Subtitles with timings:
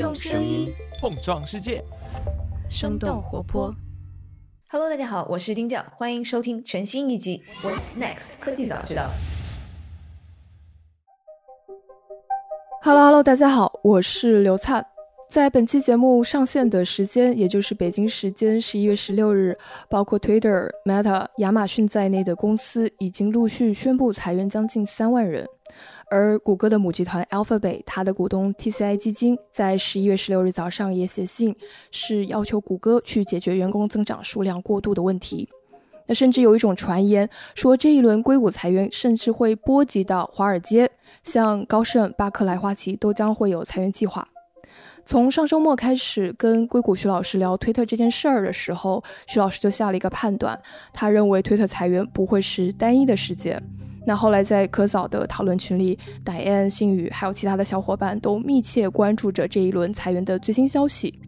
[0.00, 1.84] 用声音碰撞世界，
[2.70, 3.70] 生动活泼。
[4.70, 9.02] Hello，大家好，我是丁教，欢迎收听全新一集《What's Next 科技早知道》。
[12.82, 14.86] Hello，Hello，大家好，我是刘灿。
[15.30, 19.56] 在本期节目上线的时间，也就是北京时间十一月十六日，
[19.88, 25.46] 包括 Twitter、Meta、亚马逊在内的公司已经陆续宣布裁员将近三万人。
[26.10, 31.54] 而谷歌的母集团 Alphabet，它的股东 TCI 基金在十一月十六日早上也写信，
[31.92, 35.48] 是要求谷歌去解决员工增长数量过度的问题。
[36.08, 40.90] 那甚至有一种传言说，这一轮硅谷裁员甚至会波及到华尔街，
[41.22, 44.26] 像高盛、巴克莱、花旗都将会有裁员计划。
[45.06, 50.58] 从上周末开始跟硅谷徐老师聊推特这件事儿的时候，徐老师就下了一个判断，
[50.92, 53.60] 他认为推特裁员不会是单一的事件。
[54.06, 61.18] 那后来在科早的讨论群里，戴安、新宇还有其他的小伙伴都密切关注着这一轮裁员的最新消息。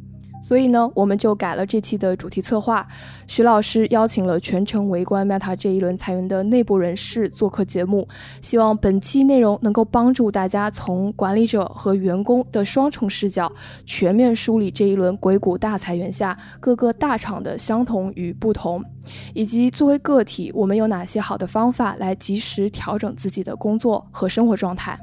[0.43, 2.87] 所以呢，我们就改了这期的主题策划。
[3.27, 8.07] 徐老师邀请了全程围观 Meta 这一轮裁员的内部人士做客节目，
[8.43, 13.51] 希望本期内容能够帮助大家从管理者和员工的双重视角，
[13.87, 18.85] 全面梳理这一轮硅谷大裁员下各个大厂的相同与不同，
[19.33, 24.99] 以及作为个体，我们有哪些好的方法来及时调整自己的工作和生活状态。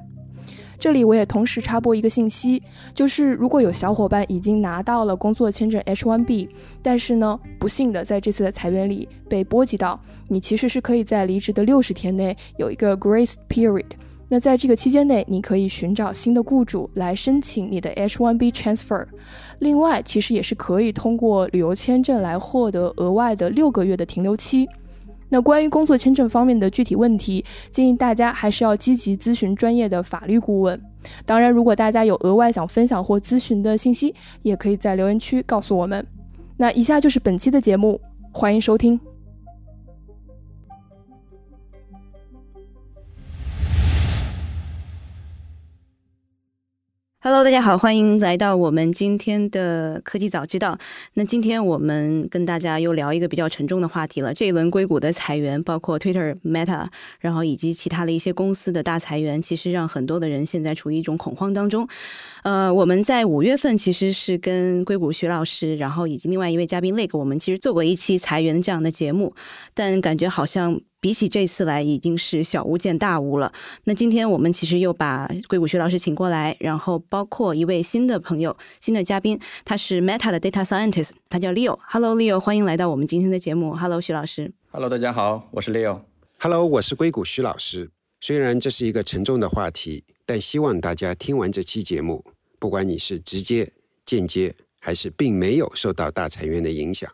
[0.80, 2.64] 这里我也同时插播一个信息，
[2.96, 6.48] 就是如果有小伙伴已经拿到了工作签证 H1B，
[6.82, 13.86] 但是呢，不幸的在这次的裁员里被波及到，你其实是可以在离职的六十天内有一个 Grace Period。
[14.32, 19.06] 那在这个期间内，你可以寻找新的雇主来申请你的 H1B Transfer。
[19.58, 24.70] 另外，其实也是可以通过旅游签证来获得额外的六个月的停留期。
[25.30, 30.80] 那关于工作签证方面的具体问题，建议大家还是要积极咨询专业的法律顾问。
[31.26, 36.06] 当然，如果大家有额外想分享或咨询的信息，也可以在留言区告诉我们。
[36.58, 39.00] 那以下就是本期的节目，欢迎收听。
[47.30, 50.76] Hello，大家好，欢迎来到我们今天的科技早知道。
[51.14, 54.34] 那今天我们跟大家又聊一个比较沉重的话题了。
[54.34, 56.88] 这一轮硅谷的裁员，包括 Twitter、Meta，
[57.20, 61.88] 然后以及其他的一些公司的大裁员，其实让很多的人现在处于一种恐慌当中。
[62.42, 69.36] 呃，我们在五月份其实是跟硅谷徐老师，然后以及另外一位嘉宾 Lake，我们其实做过一期裁员这样的节目，
[69.76, 70.82] 但感觉好像。
[71.02, 73.54] 比起这次来，已经是小巫见大巫了。
[73.86, 81.80] 那今天我们其实又把硅谷徐老师请过来，然后包括一位新的朋友、新的嘉宾，他是 Meta 的 Data Scientist，他叫 Leo。
[81.88, 83.74] Hello，Leo，欢迎来到我们今天的节目。
[83.74, 84.52] Hello，徐老师。
[84.72, 86.02] Hello，大家好，我是 Leo。
[86.38, 87.90] Hello，我是硅谷徐老师。
[88.20, 92.26] 虽然这是一个沉重的话题，但希望大家听完这期节目，
[92.60, 93.72] 不管你是直接、
[94.06, 97.10] 间接，还是并没有受到大裁员的影响，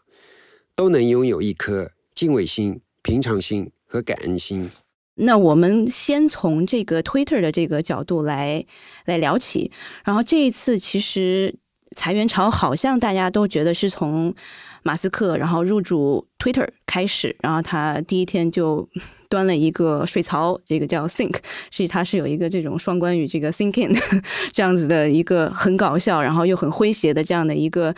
[0.75, 3.69] 都能拥有一颗敬畏心、平常心。
[3.87, 4.69] 和感恩心。
[5.17, 8.65] 那我们先从这个 Twitter 的这个角度来
[9.05, 9.71] 来聊起。
[10.03, 11.55] 然后这一次其实
[11.95, 14.35] 裁员潮好像大家都觉得是从
[14.83, 18.87] 马斯克然后入主 Twitter 开始，然后他第一天就
[19.29, 21.37] 端了一个水槽，这个叫 Think，
[21.71, 23.97] 是他是有一个这种双关语，这个 Thinking
[24.51, 27.95] 这样子的一个很搞笑，然后又很诙谐的这样的一个。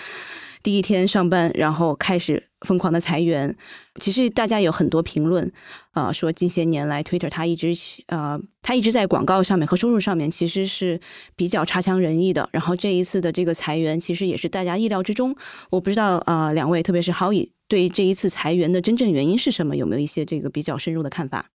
[0.63, 3.55] 第一天上班，然后开始疯狂的裁员。
[3.99, 5.51] 其实大家有很多评论，
[5.91, 7.75] 啊，说近些年来 Twitter 它一直，
[8.07, 10.99] 呃，它一直在广告上面和收入上面其实是
[11.35, 12.47] 比较差强人意的。
[12.51, 15.35] 然后这一次的这个裁员，其实也是大家意料之中。
[15.69, 19.75] 我不知道，呃，两位，特别是 Howie，对这一次裁员的真正原因是什么？
[19.75, 21.49] 有没有一些这个比较深入的看法？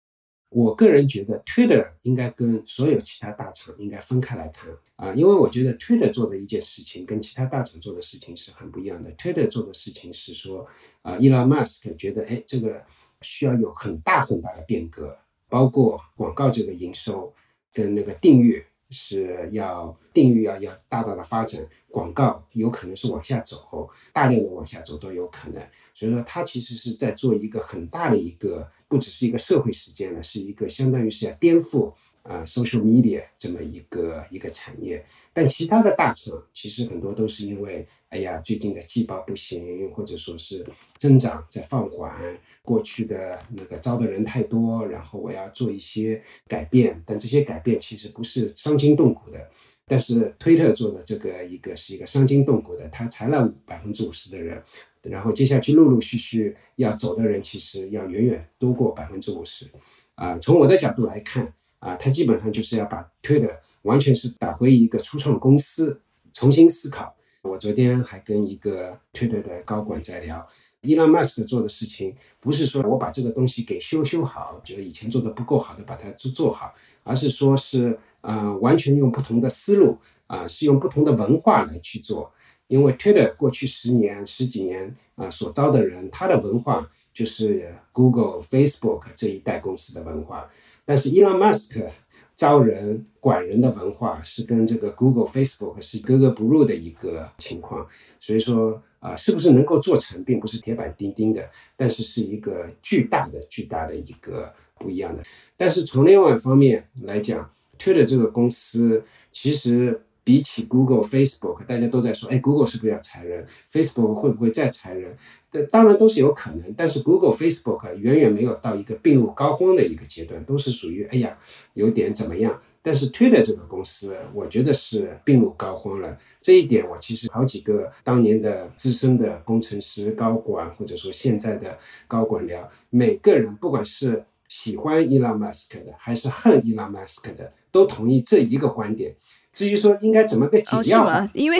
[0.52, 9.10] 我个人觉得，Twitter 应该跟所有其他大厂应该分开来看啊，因为我觉得 Twitter 做的一件事情跟其他大厂做的事情是很不一样的。
[9.14, 10.68] Twitter 做的事情是说，
[11.04, 12.84] 啊，伊朗马斯克觉得，哎，这个
[13.22, 15.18] 需要有很大很大的变革，
[15.48, 17.34] 包括广告这个营收
[17.72, 25.60] 跟那个订阅是要订阅要要大大的发展，广告有可能是往下走，大量的往下走都有可能。
[25.94, 28.70] 所以说，它其实是在做一个很大的一个。
[28.92, 31.94] 不只是一个社会实践了，是一个相当于是要颠覆
[32.24, 35.06] 啊 social media 这么一个一个产业。
[35.34, 40.66] 但其他的大厂其实很多都是因为，哎呀，最近的季报不行，或者说是
[40.98, 47.02] 增长在放缓，过去的那个招的人太多，然后我要做一些改变。
[47.06, 49.50] 但这些改变其实不是伤筋动骨的。
[49.88, 54.62] 但是推特做的这个一个是一个伤筋动骨的，他裁了百分之五十的人。
[55.02, 59.68] 然后接下去陆陆续续要走的人，其实要远远多过百分之五十，
[60.14, 66.00] 啊，从我的角度来看，啊，他基本上就是要把 Twitter 完全是打回一个初创公司
[66.32, 67.14] 重新思考。
[67.42, 70.48] 我昨天还跟一个 Twitter 的高管在聊，
[70.82, 76.72] 伊朗马斯克做的事情不是说我把这个东西给修修好，就以前做的不够好的把它做做好，
[77.04, 82.32] 而是说是呃完全用不同的思路啊，是用不同的文化来去做。
[82.68, 90.50] 因为 Twitter 过去十年十几年啊所招的人，他的文化就是 Google、Facebook 这一代公司的文化，
[90.92, 91.90] 但是伊朗马斯克。
[92.36, 97.88] 招人管人的文化是跟这个 Google、Facebook 是格格不入的一个情况，
[98.20, 101.48] 所以说啊，是不是能够做成，并不是铁板钉钉的，
[101.78, 105.24] 但是是一个巨大的、巨大的一个不一样的。
[105.56, 107.48] 但是从另外一方面来讲
[107.78, 110.02] ，Twitter 这个公司其实。
[110.24, 115.16] 比起 Google、Facebook，大家都在说，哎，Google 是不是要裁人？Facebook 会不会再裁人？
[115.52, 121.38] 这当然都是有可能，但是 Google、Facebook 远远没有到一个病入膏肓的一个阶段，都是属于哎呀
[121.74, 122.60] 有点怎么样。
[122.84, 126.18] 但是 Twitter 这个公司，我觉得是病入膏肓了。
[126.42, 131.78] 这一点，我其实好几个当年的资深的工程师、高管，或者说现在的
[132.08, 139.16] 高管聊，每个人不管是喜欢 Elon Musk 的，还是恨 Elon Musk 的，都同意这一个观点。
[139.54, 141.58] 至于说应该怎么个解药法，因为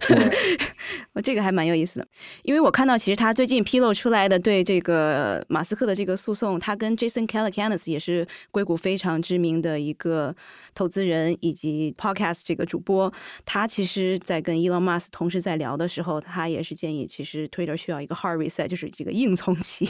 [1.12, 2.06] 我这个还蛮有意思的，
[2.42, 10.34] 因为我看到其实他最近披露出来的对这个马斯克的这个诉讼，他跟 Jason Calacanis 也是硅谷非常知名的一个
[10.74, 13.12] 投资人以及 Podcast 这个主播，
[13.44, 19.88] 他其实在跟 Elon Musk 同时在聊的时候，他也是建议其实 Twitter 需要一个 hard reset，就是这个硬重启，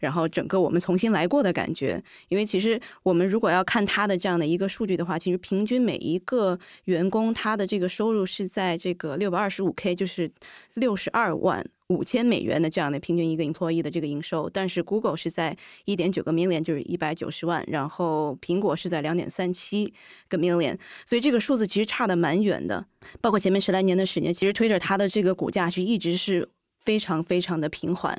[0.00, 10.28] 然后整个我们重新来过的感觉，因为其实我们如果要看他的这样的一个数据的话，其实平均每一个员工他的这个收入是在这个六百二二十五 K，就是
[10.74, 19.94] 六十二万五千美元的这样的平均一个 employee 的这个营收，但是 Google 是在一点九个 million，就是一百九十万，然后苹果是在两点三七
[20.28, 22.84] 个 million，所以这个数字其实差的蛮远的。
[23.20, 26.48] 包括前面十来年的时间，其实 Twitter 它的这个股价是一直是。
[26.86, 28.16] 非常非常的平缓，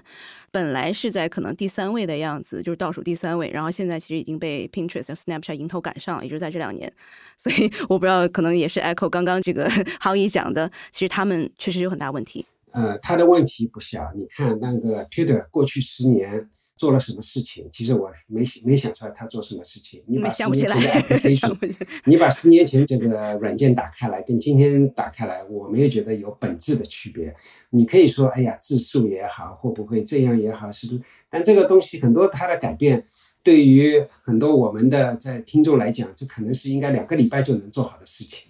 [0.52, 6.92] 本来是在可能第三位的样子，就是倒数第三位，然后现在其实已经被 Pinterest、Snapchat 迎头赶上了，也就是在这两年，
[7.38, 9.68] 所以我不知道，可能也是 Echo 刚刚这个
[10.00, 12.46] 浩一讲的，其实他们确实有很大问题。
[12.72, 16.50] 呃，他的问题不小，你看那个 Twitter 过去十年。
[16.78, 17.68] 做了什么事情？
[17.72, 20.02] 其实我没没想出来他做什么事情。
[20.06, 21.76] 你把十年前的 application，
[22.06, 27.36] 你把十年前这个软件打开来，跟今天打开来，我没有觉得有本质的区别。
[27.72, 31.02] 你可以说，哎呀，字数也好，会不会这样也好，是不是？
[31.30, 33.04] 但这个东西很多它的改变，
[33.44, 38.48] 对于很多我们的在听众来讲，这可能是应该两个礼拜就能做好的事情。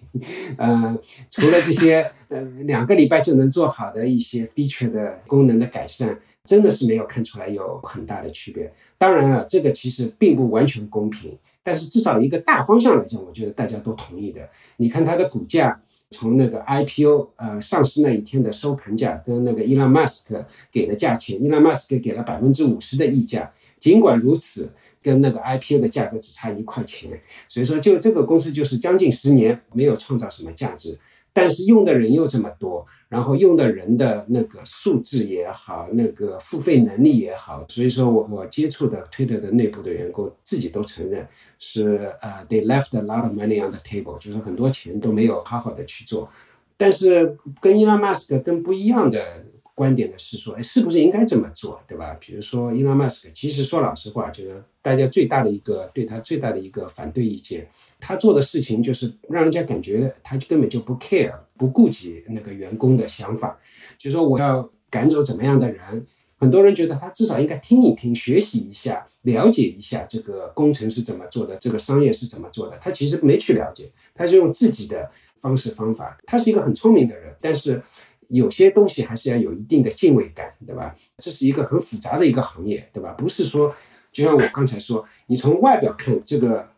[0.56, 0.96] 呃，
[1.30, 6.18] 除了这些呃两个礼拜就能做好的一些 feature 的功能的改善。
[6.48, 8.72] 真的是没有看出来有很大的区别。
[8.96, 14.48] 当然了，这个其实并不完全公平，但是至少一个大方向来讲，我觉得大家都同意的。
[14.78, 15.78] 你看它的股价
[16.10, 23.52] 从那个 IPO 呃上市那一天的收盘价，跟那个伊朗马斯克给的价钱，伊朗马斯克给了百分之五十的溢价。
[23.78, 27.10] 尽管如此，跟那个 IPO 的价格只差一块钱，
[27.48, 30.98] 所以说就这个公司就是将近十年没有创造什么价值。
[31.32, 41.26] 但是用的人又这么多，然后用的人的那个素质也好，那个付费能力也好，所以说我我接触的推特的内部的员工自己都承认
[41.58, 46.28] 是呃，they left a lot of money on the table，就是很多钱都没有好好的去做。
[46.76, 49.46] 但是跟伊朗马斯克跟不一样的。
[49.78, 52.16] 观点的是说，哎，是不是应该这么做，对吧？
[52.20, 57.68] 比如说伊 m 马斯克，其实说老实话，就是大家最大的一个对他最大的一个反对意见，
[58.00, 63.56] 他做的事情就是让人家感觉他根本就不 care，不顾及那个员工的想法，
[63.96, 66.04] 就说我要赶走怎么样的人。
[66.40, 72.76] 很多人觉得他至少应该听一听，学习一下，了解一下这个工程是怎么做的，这个商业是怎么做的。
[72.78, 76.18] 他其实没去了解，他是用自己的方式方法。
[76.26, 77.80] 他是一个很聪明的人，但是。
[78.28, 80.94] 有些东西还是要有一定的敬畏感，对吧？
[81.18, 83.12] 这是一个很复杂的一个行业，对吧？
[83.12, 83.74] 不是说，
[84.12, 86.68] 就像我刚才说，你从外表看这个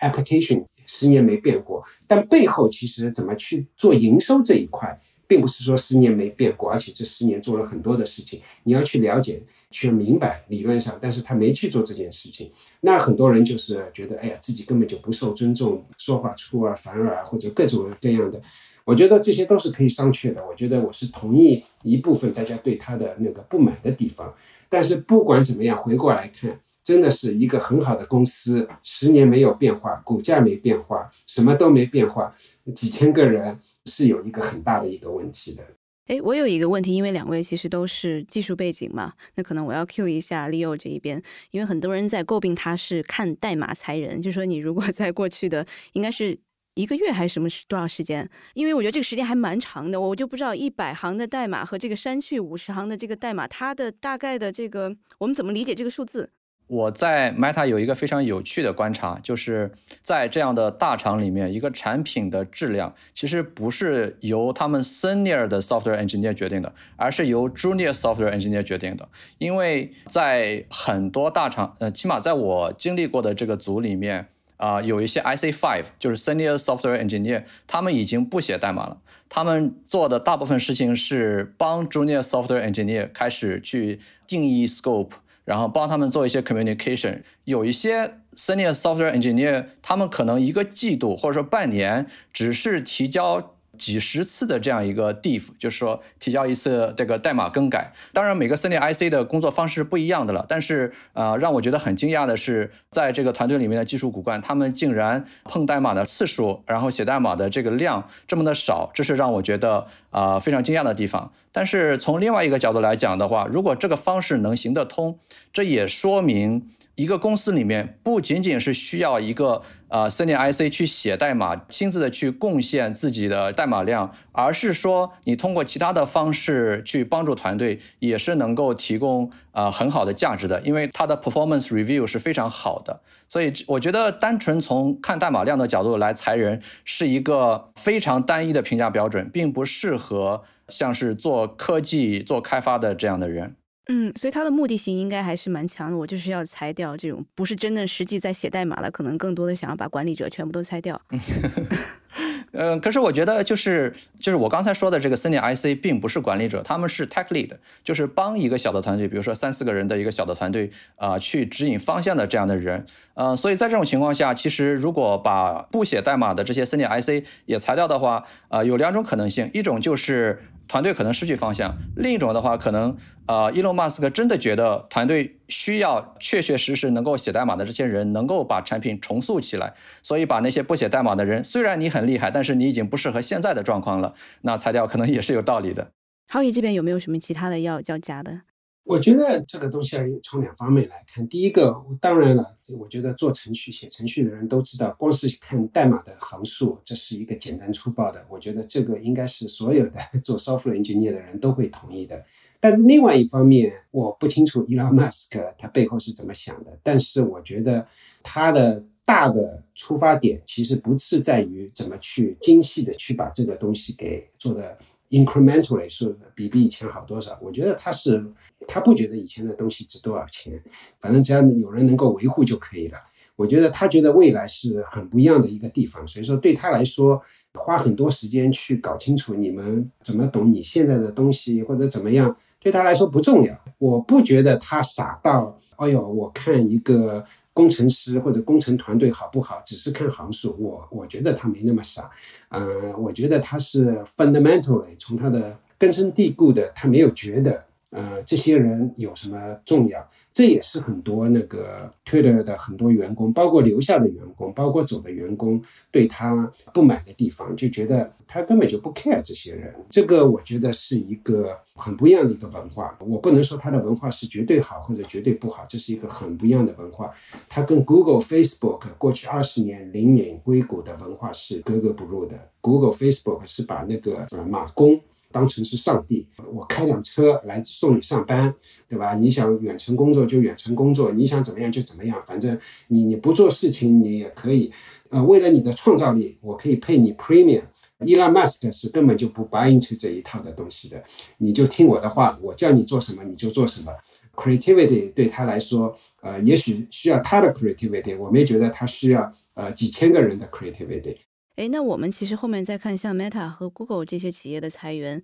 [0.00, 18.40] application 十年没变过，但背后其实怎么去做营收这一块，并不是说十年没变过，而且这十年做了很多的事情，你要去了解、去明白理论上，但是他没去做这件事情，那很多人就是觉得，哎呀，自己根本就不受尊重，说话出尔反尔，或者各种各样的。
[18.84, 20.46] 我觉得这些都是可以商榷的。
[20.46, 24.32] 我觉得我是同意一部分大家对他的那个不满的地方，
[24.68, 32.32] 但是不管怎么样，回过来看，真的是一个很好的公司，十年没有变化，股价没变化，什么都没变化，
[32.76, 35.64] 几千个人是有一个很大的一个问题的。
[36.06, 46.38] 哎，我有一个问题，因为两位其实都是技术背景嘛，那可能我要 Q 一下 Leo 这一边，因为很多人在诟病他是看代码裁人，就说你如果 在过去的应该是。
[46.78, 48.28] 一个月还是什么多少时间？
[48.52, 56.28] 因为我觉得这个时间还蛮长的，我就不知道一百行的代码和这个删去五十行的这个代码，它的大概的这个我们怎么理解这个数字？
[56.68, 59.70] 我在 Meta 有一个非常有趣的观察，就是
[60.02, 69.08] 在这样的大厂里面，一个产品的质量其实不是由他们 Senior 的 Software Engineer 决定的，而是由 Junior Software Engineer 决定的。
[69.38, 85.10] 因为在很多大厂，呃，起码在我经历过的这个组里面，啊，有一些 IC Five 就是 Senior Software Engineer，他们已经不写代码了，他们做的大部分事情是帮 Junior Software Engineer 开始去定义 Scope。
[85.46, 93.55] 然后帮他们做一些 communication，有一些 senior software engineer，他们可能一个季度或者说半年只是提交。
[93.76, 97.92] 几十次的这样一个 diff，就是说提交一次这个代码更改。
[98.12, 100.44] 当然，每个 Senior IC 的工作方式是不一样的了。
[100.48, 111.32] 但是，呃，让我觉得很惊讶的是，在这个团队里面的技术骨干，他们竟然碰代码的次数，然后写代码的这个量这么的少，这是让我觉得啊非常惊讶的地方。
[111.52, 115.18] 但是从另外一个角度来讲的话，如果这个方式能行得通，
[115.52, 116.68] 这也说明。
[116.96, 133.02] 一个公司里面不仅仅是需要一个呃 Senior IC 去写代码，亲自的去贡献自己的代码量，而是说你通过其他的方式去帮助团队，也是能够提供呃很好的价值的，因为它的 performance review 是非常好的。
[133.28, 143.56] 所以我觉得单纯从看代码量的角度来裁人，是一个非常单一的评价标准，并不适合像是做科技、做开发的这样的人。
[143.88, 145.96] 嗯，所以它的目的性应该还是蛮强的。
[145.96, 151.00] 我就是要裁掉这种不是真正实际在写代码的，可能更多的想要把管理者全部都裁掉。
[152.52, 157.50] 嗯，可是我觉得就是就是我刚才说的这个 Senior IC 并不是管理者，他们是 Tech Lead，
[157.84, 162.86] 就是帮一个小的团队，比如说三四个人的一个小的团队啊，去指引方向的这样的人。
[163.14, 170.42] 嗯，所以在这种情况下，其实如果把不写代码的这些 Senior IC 也裁掉的话，啊，有两种可能性，一种就是。
[170.68, 171.76] 团队可能失去方向。
[171.96, 172.96] 另一种的话，可能
[173.26, 179.74] 呃，伊隆马斯克真的觉得团队需要确确实实能够写代码的这些人，能够把产品重塑起来。
[180.02, 185.90] 所以把那些不写代码的人，虽然你很厉害，但是你已经不适合现在的状况了，那裁掉可能也是有道理的。
[186.28, 188.40] 浩宇这边有没有什么其他的要要加的？
[188.86, 191.26] 我觉得这个东西要从两方面来看。
[191.26, 198.24] 第一个，当然了，我觉得做程序、写程序的人都知道，光是看代码的行数，这是一个简单粗暴的。
[198.30, 202.24] 我觉得这个应该是所有的 做 software engineer 的人都会同意的。
[202.60, 206.78] 但另外一方面，我不清楚 Elon Musk 他背后是怎么想的。
[206.84, 207.88] 但是我觉得
[208.22, 214.78] 他的大的出发点其实不是在于怎么去精细的去把这个东西给做的。
[215.10, 217.38] Incrementally 是比比以前好多少？
[217.40, 218.24] 我觉得他是
[218.66, 220.62] 他不觉得以前的东西值多少钱，
[220.98, 222.98] 反正只要有人能够维护就可以了。
[223.36, 227.20] 我觉得他觉得未来是很不一样的一个地方，所以说对他来说，
[227.54, 233.58] 花很多时间去搞清楚你们怎么懂你现在的东西或者怎么样，对他来说不重要。
[233.78, 237.24] 我不觉得他傻到，哎呦，我看一个。
[237.56, 240.54] 工程师或者工程团队好不好，只是看行数。
[240.58, 242.10] 我我觉得他没那么傻，
[242.50, 250.06] 呃，我觉得他是 fundamentally 从他的根深蒂固的，他没有觉得，呃，这些人有什么重要。
[250.36, 259.74] 这也是很多那个 Twitter 的很多员工，包括留下的员工，包括走的员工，对他不满的地方，就觉得他根本就不 care 这些人。
[259.88, 262.94] 这个我觉得是一个很不一样的一个文化。
[263.00, 267.10] 我不能说他的文化是绝对好或者绝对不好，这是一个很不一样的文化。
[267.48, 272.38] 他跟 Google、Facebook 过去二十年领领硅谷的文化是格格不入的。
[272.60, 275.00] Google、Facebook 是把那个呃马工。
[275.32, 278.54] 当成是上帝，我开辆车来送你上班，
[278.88, 279.14] 对吧？
[279.14, 284.72] 你想远程工作就远程工作，你想怎么样就怎么样，反正你你不做事情你也可以。
[285.10, 287.62] 呃，为了你的创造力，我可以配你 premium。
[288.00, 291.02] Elon Musk 是根本就不 buy into 这一套的东西的，
[291.38, 293.92] 你就听我的话，我叫你做什么你就做什么。
[294.34, 301.16] Creativity 对他来说，呃，也许需要他的 creativity，我没觉得他需要呃几千个人的 creativity。
[301.56, 305.22] 哎，那我们其实后面再看像 Meta 和 Google 这些企业的裁员，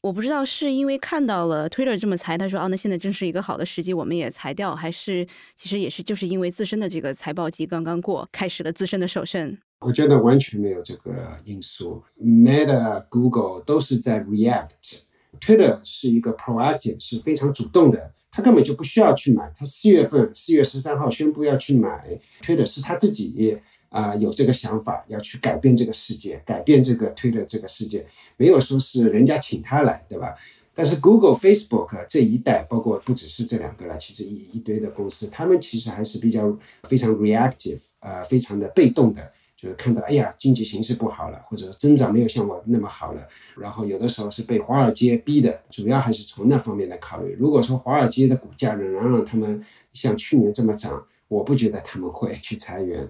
[0.00, 9.58] 我不知道是因为看到了 Twitter 这么裁，他说哦，那现在正是一个好的时机，我们也裁掉，还是其实也是就是因为自身的这个财报季刚刚过，开始了自身的首胜。
[9.80, 23.58] 我觉得完全没有这个因素，Meta、Google 都是在 react，Twitter 是一个 proactive，是非常主动的，他根本就不需要去买，他四月份四月十三号宣布要去买 Twitter，是他自己。
[23.88, 30.34] 啊，有这个想法要去改变这个世界，改变这个推的这个世界，没有说是人家请他来，对吧？
[30.74, 43.26] 但是 Google、Facebook 这一代，包括不只是这两个了，其实一一堆的公司，他们其实还是比较非常 reactive，呃，非常的被动的，就是看到哎呀经济形势不好了，或者增长没有像我那么好了，
[43.56, 47.34] 然后有的时候是被华尔街逼的，主要还是从那方面来考虑。
[47.40, 49.64] 如果说华尔街的股价仍然让他们
[49.94, 53.08] 像去年这么涨，我不觉得他们会去裁员。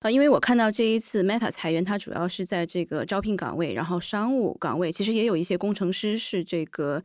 [0.00, 7.02] 啊，因为我看到这一次 Meta 裁员，它主要是在这个招聘岗位，然后商务岗位，其实也有一些工程师是这个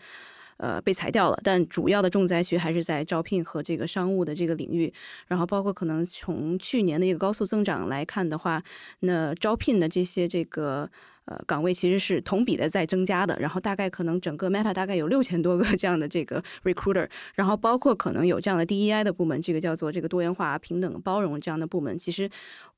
[0.57, 4.93] 呃被裁掉了，但主要的重灾区还是在招聘和这个商务的这个领域。
[5.27, 8.61] 然后包括可能从去年的一个高速增长来看的话，
[8.99, 10.89] 那招聘的这些这个。
[11.25, 22.29] 呃，岗位其实是同比的在增加的，然后大概可能整个 Meta 大概有六千多个这样的这个 recruiter，然后包括可能有这样的 DEI 的部门，这个叫做这个多元化、平等、包容这样的部门，其实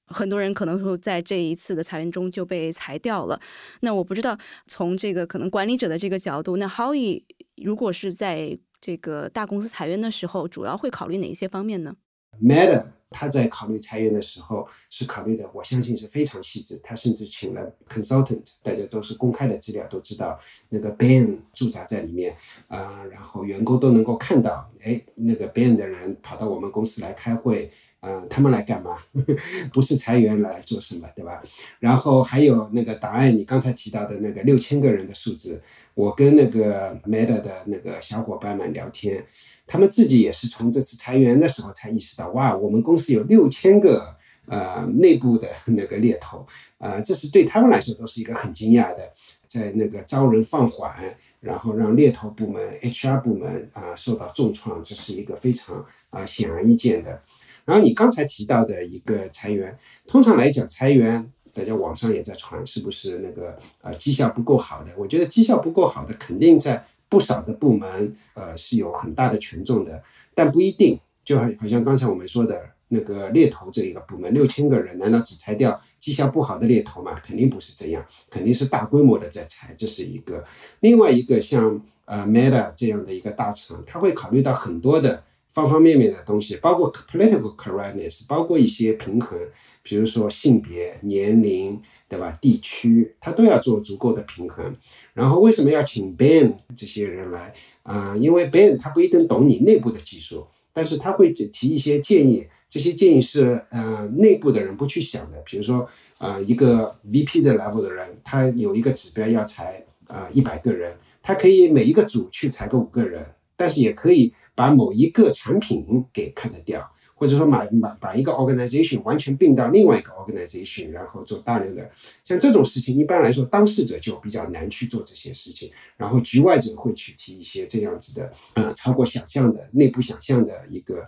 [0.08, 3.40] 很多人可能说在这一次的裁员中就被裁掉了。
[3.82, 7.24] 那我不知道从这个可能管理者的这个角度，那 Howie
[7.58, 11.96] 如果是在这个大公司裁员的时候，主要会考虑哪一些方面呢
[12.42, 12.86] ？Meta。
[13.12, 16.78] 他在考虑裁员的时候是考虑的，我相信是非常细致。
[16.84, 22.36] 他甚至请了 consultant，大家都是公开的资料都知道，那个 Ben 驻扎在里面
[22.68, 27.72] 啊，然后员工都能够看到，哎，那个 Ben 的人跑到我们公司来开会，
[28.06, 28.98] 啊，他们来干嘛？
[29.74, 31.42] 不是裁员来做什么，对吧？
[31.80, 35.60] 然后还有那个档案，你刚才提到的那个六千个人的数字，
[35.96, 39.26] 我跟那个 Meta 的那个小伙伴们聊天。
[39.68, 46.46] 他们自己也是从这次裁员的时候才意识到，哇，我们公司有六千个呃内部的那个猎头，
[46.78, 49.12] 呃，这是对他们来说都是一个很惊讶的，
[49.48, 50.94] 在那个招人放缓，
[51.40, 57.20] 然后让猎头部门、HR 部门啊受到重创，这是一个非常啊显而易见的。
[57.66, 64.92] 然后你刚才提到的一个裁员，通常来讲裁员，大家网上也在传，是不是那个呃绩效不够好的？
[64.98, 66.86] 我觉得绩效不够好的肯定在。
[67.08, 70.04] 不少的部门，呃，是有很大的权重的，
[70.34, 71.00] 但不一定。
[71.24, 77.14] 就好好像刚才我们说的那个猎头这一个部门，六千个人，难道只裁掉绩效不好的猎头吗？
[77.24, 80.44] 肯定不是这样，肯定是大规模的在裁，这是一个。
[80.80, 85.24] 另外一个像呃 Meta 这样的一个大厂，他会考虑到很多的
[85.56, 89.40] 方方面面的东西，包括 political correctness，包括一些平衡，
[89.82, 91.82] 比如说性别、年龄。
[92.08, 92.38] 对吧？
[92.40, 94.74] 地区他都要做足够的平衡。
[95.16, 98.16] 然后为什么要请 Ben 这些人来啊？
[98.16, 102.46] 因为 Ben 他不一定懂你内部的技术，但是他会提一些建议。
[102.70, 105.42] 这些建议是呃内部的人不去想的。
[105.48, 105.90] 比如说
[106.20, 116.90] 啊，一个 VP 的 level 的人，他有一个指标要裁啊一百个人，他可以每一个组去裁个五个人，但是也可以把某一个产品给 cut 掉。
[117.18, 121.90] 或者说把把把一个 organization 完全并到另外一个 organization，然后做大量的
[122.26, 131.06] 像这种事情，一般来说当事者就比较难去做这些事情，然后局外者会去提一些这样子的，呃，超过想象的内部想象的一个，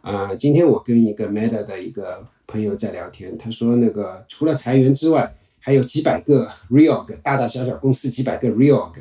[0.00, 8.94] 啊，今天我跟一个 Meta 的一个朋友在聊天，他说那个除了裁员之外，还有几百个 reorg，大大小小公司几百个 reorg。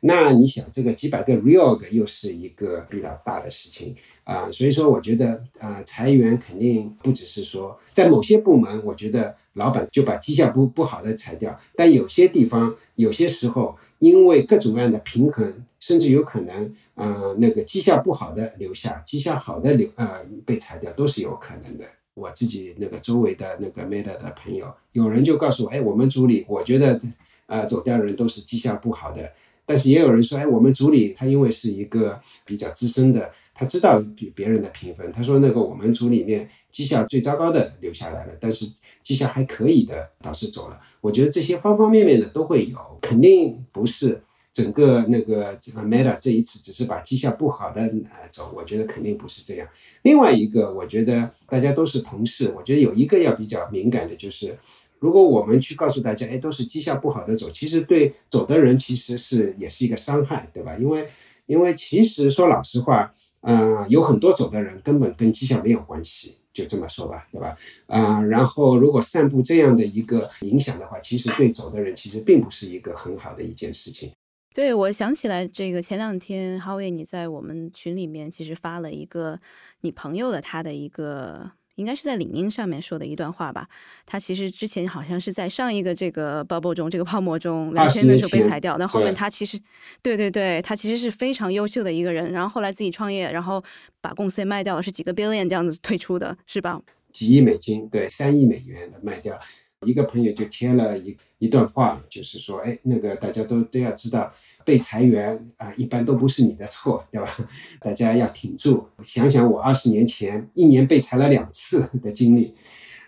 [0.00, 21.84] 那你想，这个几百个 reorg 又是一个比较大的事情啊，所以说我觉得啊，裁员肯定不只是说在某些部门，我觉得老板就把绩效不不好的裁掉，但有些地方有些时候因为各种各样的平衡，甚至有可能啊那个绩效不好的留下，绩效好的留呃被裁掉都是有可能的。
[22.14, 27.00] 我自己那个周围的那个 Meta 的朋友，有人就告诉我，哎，我们组里我觉得
[27.46, 29.32] 呃走掉的人都是绩效不好的。
[29.68, 35.12] 但是也有人说，哎，我们组里他因为是一个比较资深的，他知道比别人的评分。
[35.12, 38.64] 他说那个我们组里面绩效最糟糕的留下来了，但是
[39.02, 40.80] 绩效还可以的导师走了。
[41.02, 44.22] 我觉得这些方方面面的都会有，肯定不是
[44.54, 49.68] 整个那个这个 Meta 这一次只是把绩效不好的呃走，我觉得肯定不是这样。
[50.00, 54.56] 另外一个，我觉得大家都是同事，我觉得有一个要比较敏感的就是。
[55.00, 60.76] 如果我们去告诉大家，哎，都是绩效不好的走，其实对走的人其实是也是一个伤害，对吧？
[60.76, 61.06] 因为
[61.46, 67.56] 因为其实说老实话，嗯，有很多走的人根本跟绩效没有关系，就这么说吧，对吧？
[67.86, 74.10] 啊，然后如果散布这样的一个影响的话，其实对走的人其实并不是一个很好的一件事情。
[74.52, 79.38] 对，我想起来这个前两天哈维你在我们群里面其实发了一个
[79.82, 81.52] 你朋友的他的一个。
[81.78, 83.66] 应该是在领英上面说的一段话吧。
[84.04, 88.76] 他其实之前好像是在上一个这个 bubble 中，这个泡沫中两千的时候被裁掉。
[88.76, 89.58] 那后面他其实，
[90.02, 92.30] 对对对，他其实是非常优秀的一个人。
[92.30, 93.62] 然后后来自己创业，然后
[94.00, 96.80] 把公司也卖掉了，是几个 billion 这样子退出的，是吧？
[97.12, 99.38] 几亿美金，对，三亿美元的卖掉。
[99.86, 104.32] 一个朋友就贴了一一段话，就是说，哎，那个大家都都要知道，
[104.64, 107.28] 被裁员啊，一般都不是你的错，对吧？
[107.80, 108.86] 大家要挺住。
[109.02, 112.54] 想想我二十年前一年被裁了两次的经历，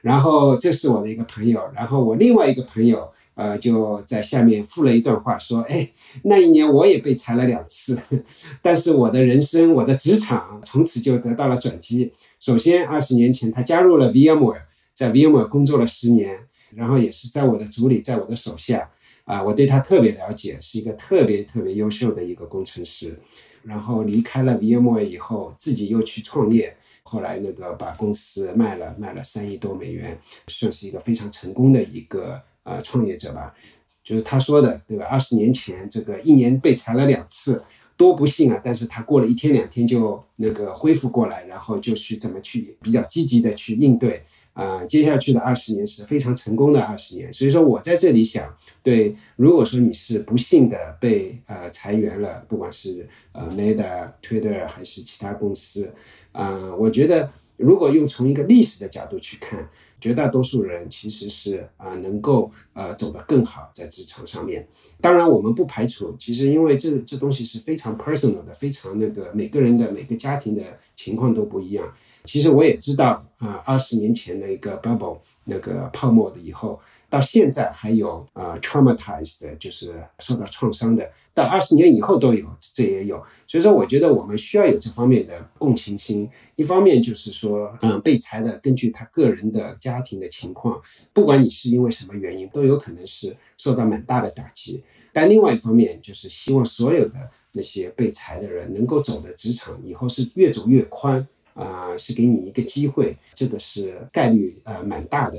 [0.03, 3.11] 然后这是我的一个朋友，然后我另外一个朋友。
[3.37, 5.89] 呃，就在下面附了一段话，说：“哎，
[6.25, 7.99] 那一年我也被裁了两次，
[8.61, 12.13] 但是我的人生，我的职场从此就得到了转机。
[12.39, 16.39] 首先，二十年前他加入了 VMware，在 VMware 工作了十年，
[16.75, 18.91] 然后也是在我的组里，在我的手下，
[19.25, 23.19] 啊，我对他特别了解，是一个特别特别优秀的一个工程师。
[23.63, 33.55] 然后离开了 VMware 以后，自己又去创业，后来那个把公司卖了，卖了三亿多美元，算是一个非常成功的一个。”呃，创业者吧，
[34.05, 35.07] 就是他说的，对吧？
[35.07, 37.65] 二十年前，这个一年被裁了两次，
[37.97, 38.61] 多不幸啊！
[38.63, 47.33] 但是他过了一天两天就那个恢复过来，然后就去怎么去比较积极的去应对啊，接下去的二十年是非常成功的二十年。
[47.33, 55.93] 所以说我在这里想，对，如果说你是不幸的被呃裁员了，不管是呃 Meta、Twitter 还是其他公司，
[56.33, 59.69] 啊，我觉得如果用从一个历史的角度去看。
[60.01, 64.67] 绝大多数人其实是啊，能够呃走得更好在职场上面。
[64.99, 70.63] 当然，我们不排除，其实因为这这东西是非常 personal 的，非常那个每个人的每个家庭的
[70.97, 71.93] 情况都不一样。
[72.25, 76.81] 其实我也知道啊，二十年前的一个 bubble 那个泡沫的以后。
[77.11, 83.21] 到现在还有啊，traumatized，就是受到创伤的，到二十年以后都有，这也有。
[83.49, 86.31] 所以说，我觉得我们需要有这方面的共情心。
[86.55, 90.81] 一方面就是说，嗯，被裁的，根据他个人的家庭的情况，
[91.13, 94.81] 不管你是因为什么原因，都有可能是受到蛮大的打击。
[95.13, 97.15] 但另外一方面，就是希望所有的
[97.55, 105.39] 那些被裁的人能够走的职场以后是越走越宽啊，是给你一个机会，这个是概率呃蛮大的。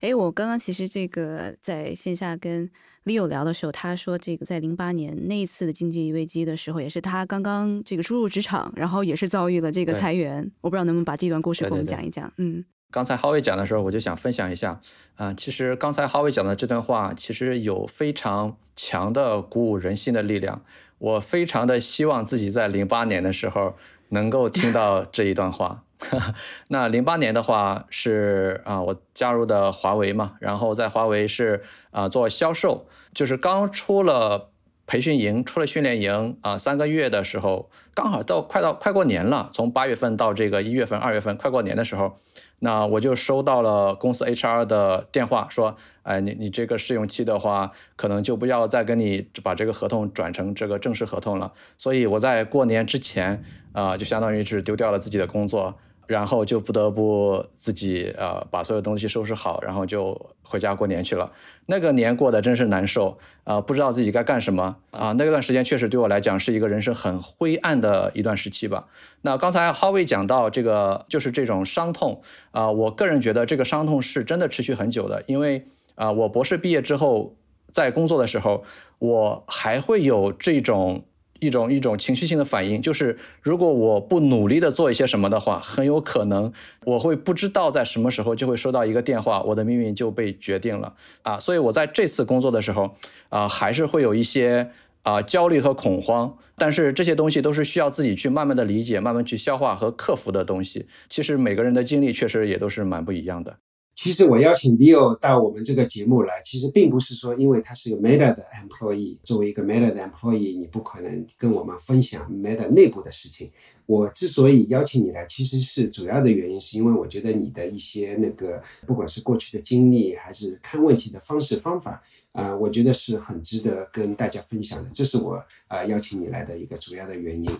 [0.00, 2.70] 哎，我刚刚其实这个在线下跟
[3.06, 10.50] Leo 聊的时候，他说这个在零八年那一次的经济危机的时候，也是他刚刚这个初入职场，然后也是遭遇了这个裁员。
[10.60, 12.30] 我不知道能不能把这段故事给我们讲一讲。
[12.36, 14.78] 嗯，刚才浩伟讲的时候，我就想分享一下。
[15.14, 20.62] 啊，其实刚才浩伟讲的这段话，其实有非常强的鼓舞人心的力量。
[20.98, 23.74] 我非常的希望自己在零八年的时候
[24.10, 25.82] 能够听到这一段话。
[26.68, 34.50] 那零八年的话是啊，我加入的华为嘛，然后在华为是啊做销售，就是刚出了
[34.86, 42.14] 培训营，出了训练营啊三个月的时候，刚好到快到快过年了，从八月份到这个一月份、二月份快过年的时候，
[42.60, 53.42] 那我就收到了公司 HR 的电话，说，哎，你你这个试用期的话，可能就不要再跟你把这个合同转成这个正式合同了，所以我在过年之前
[53.72, 55.76] 啊，就相当于是丢掉了自己的工作。
[56.06, 61.32] 然后就不得不自己呃把所有东西收拾好，然后就回家过年去了。
[61.66, 65.12] 那个年过得真是难受啊，不知道自己该干什么啊。
[65.12, 68.86] 那段时间确实对我来讲是一个人生很灰暗的一段时期吧。
[69.22, 75.66] 那刚才 Howie 讲到这个就是这种伤痛啊，我个人觉得这个伤痛是真的持续很久的，因为
[75.96, 77.34] 啊我博士毕业之后
[77.72, 78.62] 在工作的时候，
[78.98, 81.04] 我还会有这种。
[81.40, 86.52] 一种一种情绪性的反应，就是如果我不努力的做一些什么的话，很有可能
[86.84, 91.38] 我会不知道在什么时候就会收到一个电话，我的命运就被决定了啊！
[91.38, 92.94] 所以我在这次工作的时候
[93.28, 94.70] 啊，还是会有一些
[95.02, 100.86] 啊焦虑和恐慌，但是这些东西都是需要自己去慢慢的理解、慢慢去消化和克服的东西。
[101.08, 103.56] 其实每个人的经历确实也都是蛮不一样的。
[103.96, 113.50] 其实我邀请 Leo 到我们这个节目来，其实并不是说因为他是个 Meta 的 employee，作为一个 Meta 的 employee，你不可能跟我们分享 Meta 内部的事情。
[113.86, 124.90] 我之所以邀请你来，其实是主要的原因，是因为我觉得你的一些那个，不管是过去的经历，还是看问题的方式方法，啊，我觉得是很值得跟大家分享的。
[124.92, 127.50] 这是我啊邀请你来的一个主要的原因。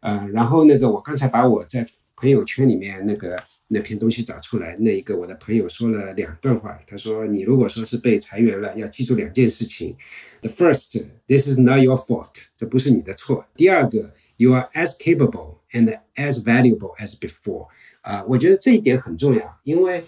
[0.00, 3.36] 呃，然后那个我刚才把我在朋友圈里面那个。
[3.68, 6.78] 那篇东西找出来，那一个我的朋友说了两段话。
[6.86, 9.96] 他说：“你如果说是被裁员了，要记住两件事情。
[10.42, 13.46] The first, this is not your fault，这不是你的错。
[13.56, 17.68] 第二个，you are as capable and as valuable as before。
[18.02, 20.04] 啊，我觉得这一点很重要，因为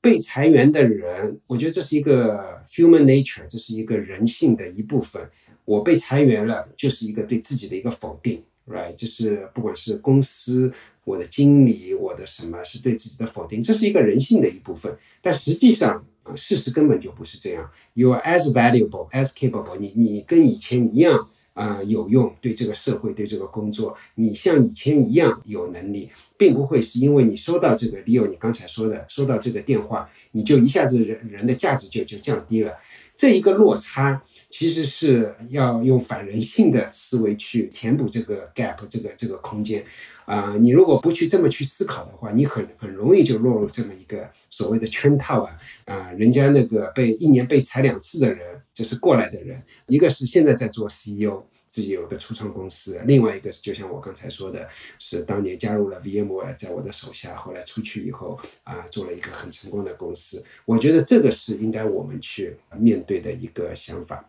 [0.00, 5.30] 被裁员的人，我觉得这是一个 human nature，这是一个人性的一部分。
[5.66, 8.94] 我被裁员了，就是一个对自己的一个否定，right？
[8.94, 10.72] 就是不管是公司。”
[11.04, 14.96] 我的经理，我的什么是对自己的否定，这是一个人性的一部分。
[15.20, 17.70] 但实际上啊，事实根本就不是这样。
[17.92, 19.76] You are as valuable as capable。
[19.78, 32.72] 你你跟以前一样啊，有用，对这个社会，对这个工作，你像以前一样有能力，并不会是因为你收到这个 Leo 你刚才说的收到这个电话，你就一下子人人的价值就就降低了。
[33.16, 39.84] 这一个落差其实是要用反人性的思维去填补这个 gap，这个这个空间。
[40.24, 45.56] 啊，你如果不去这么去思考的话，你很很容易就落入这么一个所谓的圈套啊。
[45.84, 51.44] 啊，人家那个被一年被裁两次的人，就是过来的人，一个是现在在做 CEO。
[51.74, 54.68] 自己有个初创公司，另外一个就像我刚才说的，
[55.00, 60.44] 是当年加入了 VMware，在我的手下，后来出去以后啊，做了一个很成功的公司。
[60.66, 64.24] 我觉得这个是应该我们去面对的一个想法。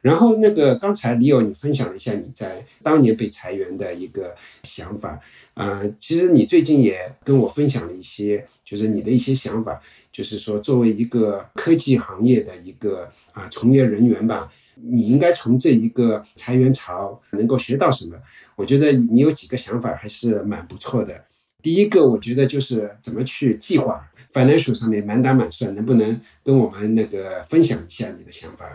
[0.00, 5.20] 然后那个刚才李友你分享了一下你在当年被裁员的一个想法
[5.54, 14.48] 啊，其实你最近也跟我分享了一些，就是你的一些想法，就是说作为一个科技行业的一个啊从业人员吧。
[14.82, 18.16] 你应该从这一个裁员潮能够学到什么？
[18.56, 21.24] 我觉得你有几个想法还是蛮不错的。
[21.62, 28.66] 第一个，我觉得就是怎么去计划，financial 上面满打满算，能不能跟我们那个分享一下你的想法？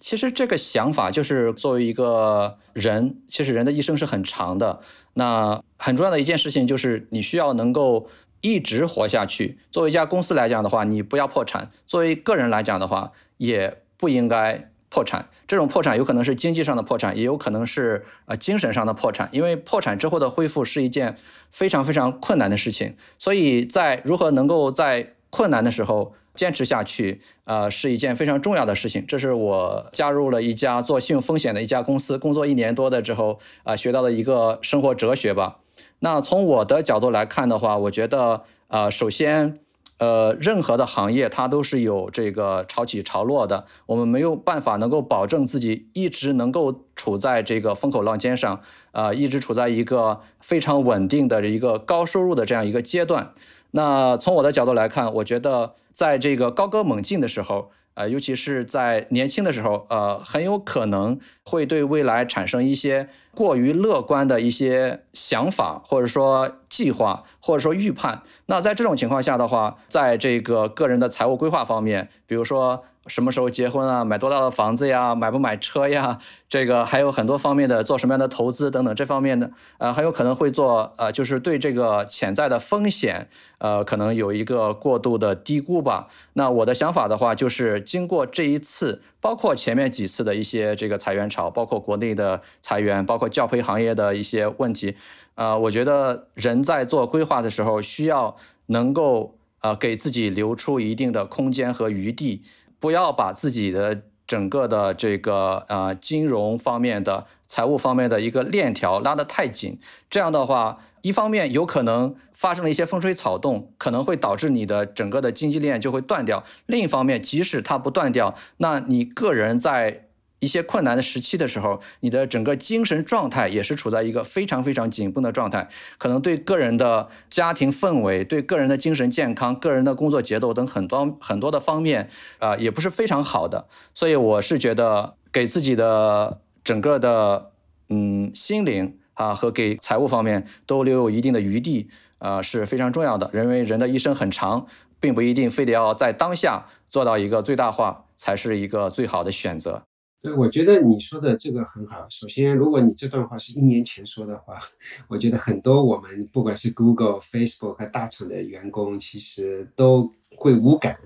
[0.00, 4.80] 其实这个想法就是作为一个人，其实人的一生是很长的。
[5.14, 8.08] 那很重要的一件事情就是你需要能够
[8.40, 9.58] 一直活下去。
[9.70, 14.70] 作为一家公司来讲的话，你不要破产；作为个人来讲的话，也不应该。
[14.88, 19.28] 破产这种破产有可能是经济上的破产，也有可能是呃精神上的破产。
[19.32, 21.16] 因为破产之后的恢复是一件
[21.50, 29.04] 非常非常困难的事情，所以在如何能够在困难的时候坚持下去，呃，是一件非常重要的事情。
[29.06, 35.58] 这是我加入了一家做信用风险的一家公司，工作一年多的之后啊，学到的一个生活哲学吧。
[35.98, 39.58] 那从我的角度来看的话，我觉得呃，首先。
[39.98, 48.60] 呃，任何的行业它都是有这个潮起潮落的，我们没有办法能够保证自己一直能够处在这个风口浪尖上，
[48.92, 53.32] 呃，一直处在一个非常稳定的一个高收入的这样一个阶段。
[53.70, 57.70] 那从我的角度来看，我觉得在这个高歌猛进的时候。
[57.96, 68.22] 呃，尤其是在年轻的时候，呃，很有可能会对未来产生一些过于乐观的一些想法，或者说计划，或者说预判。
[68.46, 72.84] 那在这种情况下的话，在这个个人的财务规划方面，比如说。
[73.06, 74.04] 什么时候结婚啊？
[74.04, 75.14] 买多大的房子呀？
[75.14, 76.18] 买不买车呀？
[76.48, 86.08] 这个还有很多方面的，做什么样的投资等等，这方面的，呃，很有可能会做，呃，就是对这个潜在的风险，呃，可能有一个过度的低估吧。
[86.34, 94.96] 那我的想法的话，就是经过这一次，包括前面几次的一些这个裁员潮，包括国内的裁员，包括教培行业的一些问题，
[95.34, 102.42] 呃，我觉得人在做规划的时候，需要能够呃给自己留出一定的空间和余地。
[102.78, 109.78] 不要把自己的整个的这个呃金融方面的、财务方面的一个链条拉得太紧，
[110.10, 120.05] 这样的话，一方面有可能发生了一些风吹草动，可能会导致你的整个的经济链就会断掉；另一方面，即使它不断掉，那你个人在。
[120.38, 133.66] 一些困难的时期的时候，你的整个精神状态也是处在一个非常非常紧绷的状态，可能对个人的家庭氛围、对个人的精神健康、个人的工作节奏等很多很多的方面，啊，也不是非常好的。
[133.94, 137.52] 所以我是觉得，给自己的整个的
[137.88, 143.30] 嗯心灵啊和给财务方面都留有一定的余地，啊是非常重要的。
[143.32, 144.66] 因为人的一生很长，
[145.00, 149.82] 并不一定非得要在当下做到一个最大化才是一个最好的选择。
[150.26, 152.04] 对，我觉得你说的这个很好。
[152.10, 154.58] 首先，如果你这段话是一年前说的话，
[155.06, 160.98] 我觉得很多我们不管是 Google、Facebook 和大厂的员工，其实都会无感。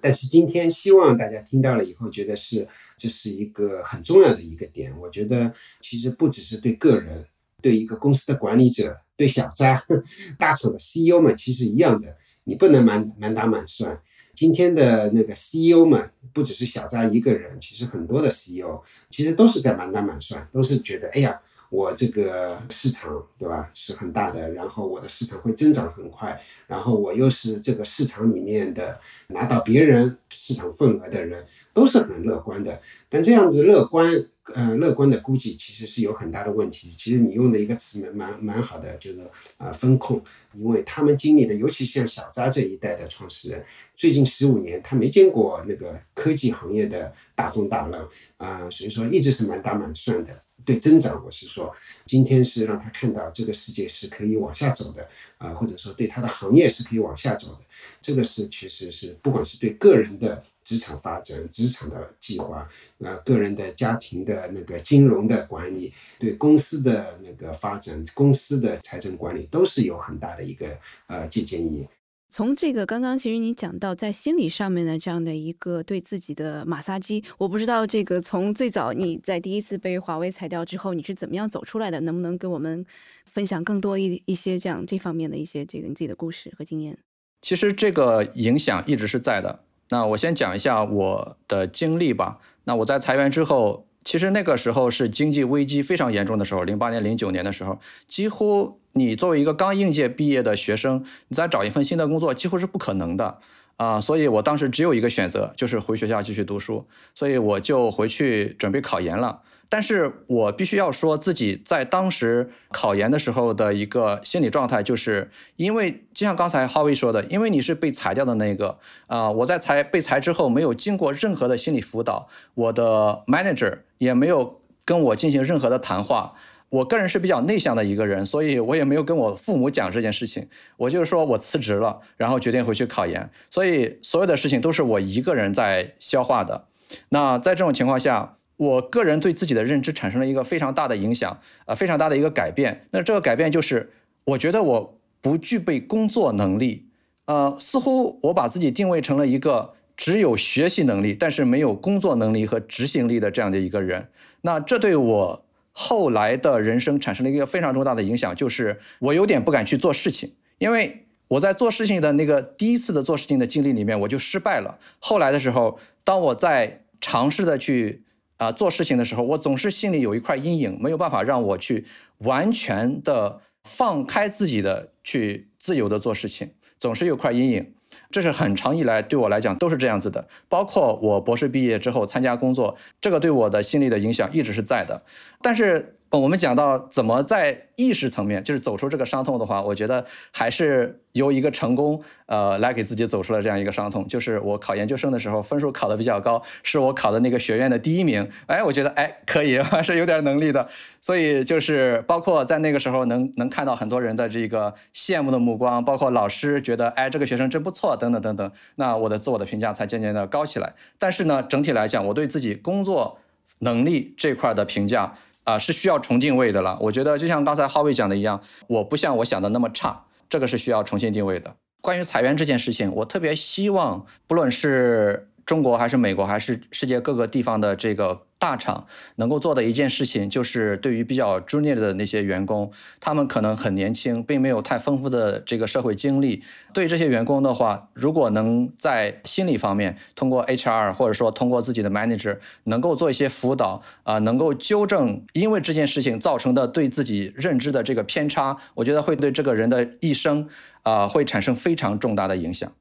[0.00, 4.96] 但是今天，希望大家听到了以后，觉得是这是一个很重要的一个点。
[5.00, 7.26] 我觉得其实不只是对个人，
[7.60, 9.84] 对一个公司的管理者，对小扎、
[10.38, 14.00] 大厂的 CEO 们，其实一样的，你不能满满打满算。
[14.38, 32.80] 今天的那个 CEO 们，不只是小扎一个人，其实很多的 CEO 其实都是在满打满算，都是觉得，哎呀，我这个市场对吧是很大的，然后我的市场会增长很快，然后我又是这个市场里面的拿到别人市场份额的人，都是很乐观的。
[33.08, 34.24] 但这样子乐观。
[34.54, 36.94] 呃，乐观的估计其实是有很大的问题。
[36.96, 39.20] 其实你用的一个词蛮蛮蛮好的，就是
[39.56, 40.22] 啊风控，
[40.54, 50.44] 因为他们经历的，尤其像小扎这一代的创始人，最近十五年他没见过那个科技行业的大风大浪啊，所以说一直是满打满算的。
[50.64, 55.08] 对增长，我是说，今天是让他看到这个世界是可以往下走的
[55.38, 57.60] 啊，或者说对他的行业是可以往下走的。
[58.00, 60.42] 这个是其实是不管是对个人的。
[60.68, 71.88] 职场发展、职场的计划，呃，个人的家庭的那个金融的管理，对公司的那个发展、公司的财政管理，都是有很大的一个呃借鉴意义。
[72.28, 81.98] 从这个刚刚其实你讲到在心理上面的这样的一个对自己的马杀鸡，我不知道这个从最早你在第一次被华为裁掉之后，你是怎么样走出来的？
[82.02, 82.84] 能不能给我们
[83.24, 86.98] 分享更多一一些这样这方面的一些这个你自己的故事和经验？
[87.40, 89.60] 其实这个影响一直是在的。
[89.90, 92.38] 那我先讲一下我的经历吧。
[92.64, 93.86] 那我在裁员之后。
[94.04, 103.38] 其实那个时候是经济危机非常严重的时候，零八年、零九年的时候，几乎你作为一个刚应届毕业的学生，你再找一份新的工作几乎是不可能的
[103.78, 103.98] 啊。
[103.98, 109.40] 所以我当时只有一个选择，就是回学校继续读书，所以我就回去准备考研了。
[109.70, 126.32] 但是我必须要说自己在当时考研的时候的一个心理状态，就是因为就像刚才浩威说的，因为你是被裁掉的那个啊，我在裁被裁之后没有经过任何的心理辅导，我的 manager 也没有跟我进行任何的谈话。
[126.70, 130.46] 我个人是比较内向的一个人，所以我也没有跟我父母讲这件事情。
[130.76, 136.66] 我就是说我辞职了，然后决定回去考研，所以所有的事情都是我一个人在消化的。
[137.10, 138.34] 那在这种情况下。
[138.58, 142.88] 我个人对自己的认知产生了一个非常大的影响，呃，非常大的一个改变。
[142.90, 143.88] 那这个改变就是，
[144.24, 146.88] 我觉得我不具备工作能力，
[147.26, 154.08] 呃，似乎我把自己定位成了一个只有学习能力，但是没有工作能力和执行力的这样的一个人。
[154.40, 155.44] 那这对我
[155.80, 164.76] 后来的人生产生了一个非常重大的影响，就是我有点不敢去做事情，因为我在做事情的那个第一次的做事情的经历里面，我就失败了。
[164.98, 168.02] 后来的时候，当我在尝试的去
[168.38, 171.86] 啊，做事情的时候，我总是心里有一块阴影，没有办法让我去
[172.18, 177.72] 完全的放开自己的去自由的做事情，总是有块阴影。
[178.10, 185.02] 这是很长以来对我来讲都是这样子的，包括我博士毕业之后参加工作，这个对我的心理的影响一直是在的。
[185.42, 185.94] 但是。
[186.10, 194.08] 我们讲到怎么在意识层面，就是走出这个伤痛的话，我觉得还是由一个成功，呃，来给自己走出了这样一个伤痛。
[194.08, 198.26] 就是我考研究生的时候，分数考得比较高，是我考的那个学院的第一名。
[198.46, 200.66] 哎，我觉得哎可以， 还是有点能力的。
[201.00, 208.50] 所以就是包括在那个时候能能看到很多人的这个羡慕的目光，包括老师觉得哎这个学生真不错，等等等等。
[208.76, 210.72] 那我的自我的评价才渐渐的高起来。
[210.98, 213.18] 但是呢，整体来讲，我对自己工作
[213.58, 215.14] 能力这块的评价。
[215.48, 216.76] 啊，是需要重定位的了。
[216.78, 221.54] 我觉得就像刚才浩伟讲的一样，我不像我想的那么差，这个是需要重新定位的。
[221.80, 228.20] 关于裁员这件事情，我特别希望，不论是中国还是美国，还是世界各个地方的这个。
[228.40, 236.40] 大厂能够做的一件事情，就是对于比较 junior 的那些员工，他们可能很年轻，并没有太丰富的这个社会经历。
[236.72, 250.48] 对这些员工的话，如果能在心理方面，通过 HR 或者说通过自己的 manager，能够做一些辅导，啊，能够纠正因为这件事情造成的对自己认知的这个偏差，我觉得会对这个人的一生，
[250.84, 252.72] 啊，会产生非常重大的影响。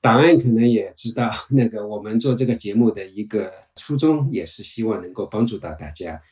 [0.00, 6.22] 档案可能也知道，那个我们做这个节目的一个初衷，也是希望能够帮助到大家。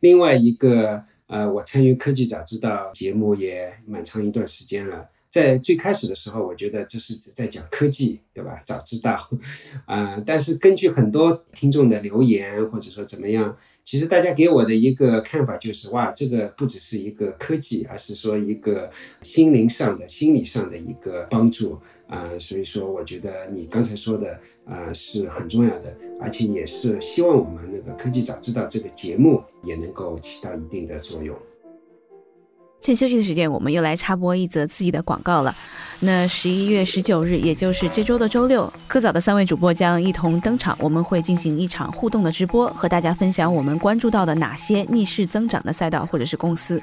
[0.00, 8.60] 另外一个，呃，我参与科技早知道节目也蛮长一段时间了，在最开始的时候，我觉得这是在讲科技，对吧？
[8.64, 9.28] 早知道，
[9.84, 13.56] 啊，但是根据很多听众的留言，或者说怎么样。
[13.82, 18.90] 其实大家给我的一个看法就是，哇，这个不只是一个科技，而是说一个
[19.22, 21.80] 心灵上的、心理上的一个帮助
[22.10, 22.28] 啊。
[22.38, 31.34] 所以说，我觉得你刚才说的啊是很重要的，而且也是希望我们那个科技早知道这个节目也能够起到一定的作用。
[32.82, 35.54] 趁休息的时间，我们又来插播一则自己的广告了。
[36.00, 46.82] 那十一月十九日，也就是这周的周六，科早的三位主播将一同登场，我们会进行一场互动的直播，和大家分享我们关注到的哪些逆势增长的赛道或者是公司。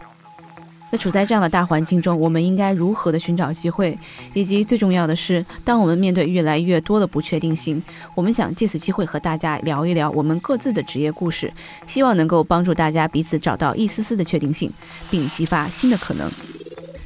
[0.90, 3.98] 那处在这样的大环境中，我们应该如何的寻找机会？
[4.34, 7.82] 以及最重要的是，当我们面对越来越多的不确定性，
[8.16, 11.52] 我们想借此机会和大家聊一聊我们各自的职业故事，
[11.86, 14.72] 希望能够帮助大家彼此找到一丝丝的确定性，
[15.12, 16.32] 并激发新的可能。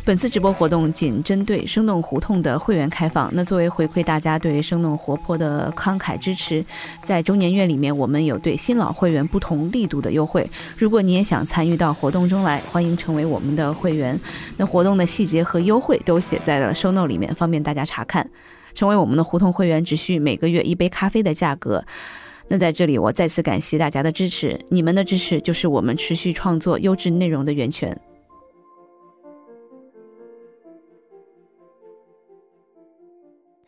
[0.03, 3.29] 本次直播活动仅针对生动胡同的会员开放。
[3.33, 6.65] 那作为回馈大家对生动活泼的慷慨支持，
[7.03, 10.49] 在周年月里面，我们有对新老会员不同力度的优惠。
[10.75, 14.19] 如果你也想参与到活动中来，欢迎成为我们的会员。
[14.57, 18.27] 那活动的细节和优惠都写在了 show note 里面，方便大家查看。
[18.73, 21.83] 成为我们的胡同会员，只需每个月一杯咖啡的价格。
[22.47, 27.95] 那在这里，我再次感谢大家的支持，你们的支持就是我们持续创作优质内容的源泉。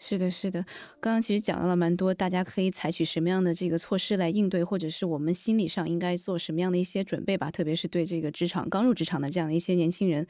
[0.05, 0.61] 是的，是的，
[0.99, 7.49] 刚刚其实讲到了蛮多，大家可以采取什么样的这个措施来应对，或者是我们心理上应该做什么样的一些准备吧。
[7.49, 10.27] 特别是对这个职场刚入职场的这样的一些年轻人，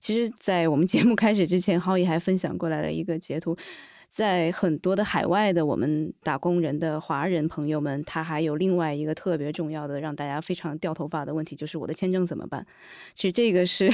[0.00, 3.54] 其实，在我们节目开始之前， 浩宇还分享过来了一个截图。
[4.10, 12.66] 在很多的海外的我们打工人的华人朋友们，他还有另外一个特别重要的让大家非常掉头发的问题，就是我的签证怎么办？
[13.14, 13.88] 其实这个是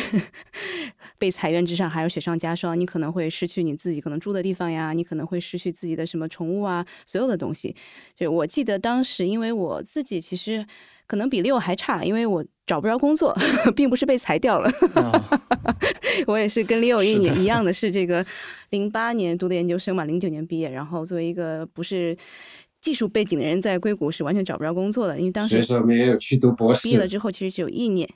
[1.18, 7.76] 被裁员之上还有雪上加霜，你可能会失去你自己可能住的地方呀，你可能会失去自己的什么宠物啊，所有的东西。
[8.16, 10.66] 就我记得当时，因为我自己其实。
[11.06, 13.36] 可能比六还差，因为我找不着工作，
[13.76, 14.70] 并不是被裁掉了。
[16.26, 18.24] 我也是跟 Leo 一年一 样的是这个
[18.70, 22.16] 零八年读的研究生嘛，零九年毕业，然后作为一个不是
[22.80, 26.82] 技术背景的人，在硅谷是完全找不着工作的，因为当时所以说没有去读博士。
[26.82, 28.08] 毕业了之后，其实只有一年。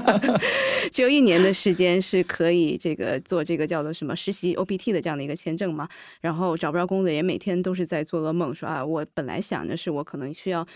[0.92, 5.88] 只有一年的时间是可以这个做这个叫做什么实习 OPT 的这样的一个签证嘛，
[6.20, 10.66] 然后找不着工作，也每天都是在做噩梦，说啊，我本来想着是我可能需要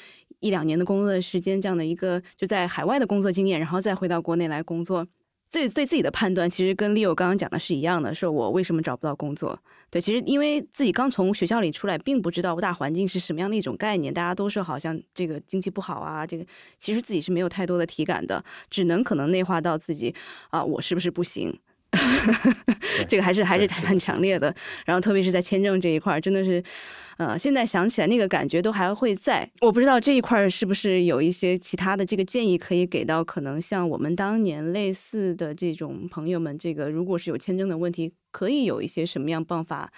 [0.41, 5.07] 一两年的工作时间，这样的一个就在海外的工作经验，然后再回到国内来工作。
[5.51, 9.59] 对对自己的判断，其实跟 Leo 刚刚讲的是一样的，说我为什么找不到工作？
[9.91, 16.45] 对，其实因为自己刚从学校里出来，并不知道大环境是什么样的一种概念，大家都是好像这个经济不好啊，这个
[16.79, 20.15] 其实自己是没有太多的体感的，只能可能内化到自己
[20.51, 21.59] 啊，我是不是不行？
[23.09, 24.55] 这个还是还是很强烈的。
[24.84, 26.62] 然后特别是在签证这一块，真的是。
[27.18, 29.51] 呃，现在想起来那个感觉都还会在。
[29.61, 36.57] 我不知道这一块是不是有一些其他的这个建议可以给到可能像我们当年类似的这种朋友们。
[36.57, 39.93] 这个如果是有签证的问题，可以有一些什么样办法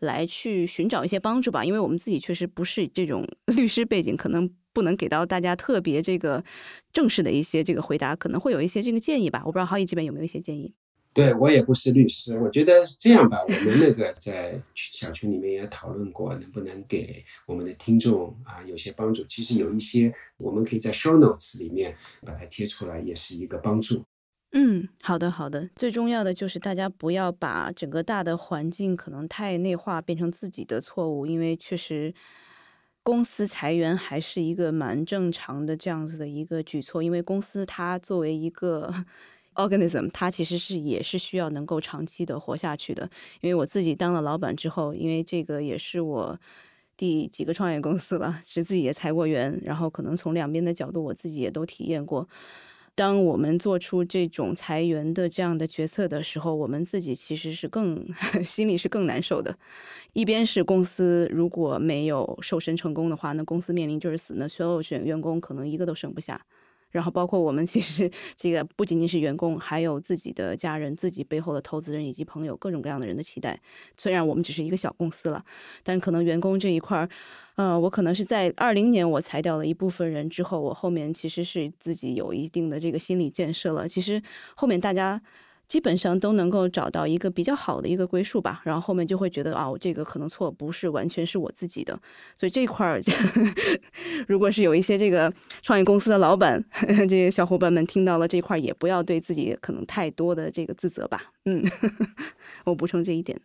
[0.00, 1.64] 来去寻找一些帮助吧？
[1.64, 3.26] 因为我们自己确实不是这种
[3.56, 6.44] 律师背景，可能不能给到大家特别这个
[6.92, 9.40] 正式的一些这个回答，可能会有一些这个建议吧。
[9.46, 10.74] 我不知道浩毅这边有没有一些建议。
[11.16, 19.24] 对我也不是律师，我觉得这样吧，我们那个在小群里面也讨论过，能不能给我们的听众啊有些帮助？
[19.24, 24.04] 其实有一些我们可以在 show notes 里面把它贴出来，也是一个帮助。
[24.52, 32.12] 嗯，好的好的，最重要的就是大家不要把整个大的环境可能太内化，变成自己的错误，因为确实
[33.02, 38.92] 公司裁员还是一个蛮正常的这样子的一个举措，因为公司它作为一个。
[39.56, 43.08] organism，它其实是也是需要能够长期的活下去的。
[43.40, 46.38] 因为我自己当了老板之后，因为这个也是我
[46.96, 52.28] 第几个创业公司了，是自己也裁过员，然后可能从两边的角度，我自己也都体验过。
[52.94, 58.02] 当我们做出这种裁员的这样的决策的时候，我们自己其实是更
[58.42, 59.54] 心里是更难受的。
[60.14, 66.40] 一边是公司如果没有瘦身成功的话，那公司面临就是死，那所有选员工可能一个都剩不下。
[66.90, 73.60] 然后包括我们，其实这个不仅仅是员工，还有自己的家人、自己背后的投资人以及朋友，各种各样的人的期待。
[73.96, 75.44] 虽然我们只是一个小公司了，
[75.82, 77.08] 但可能员工这一块儿，
[77.56, 83.88] 呃，我可能是在二零年我裁掉了一部分人之后，我后面其实是自己有一定的这个心理建设了。
[83.88, 84.22] 其实
[84.54, 85.20] 后面大家。
[85.68, 91.98] 基本上都能够找到一个比较好的一个归宿吧，然后后面就会觉得啊，这个可能错不是完全是我自己的，
[92.36, 93.00] 所以这块儿，
[94.28, 101.32] 如果是有一些这个创业公司的老板，这些小伙伴们听到了这块儿，也不要对自己可能太多的这个自责吧。
[101.44, 101.64] 嗯，
[102.64, 103.40] 我补充这一点。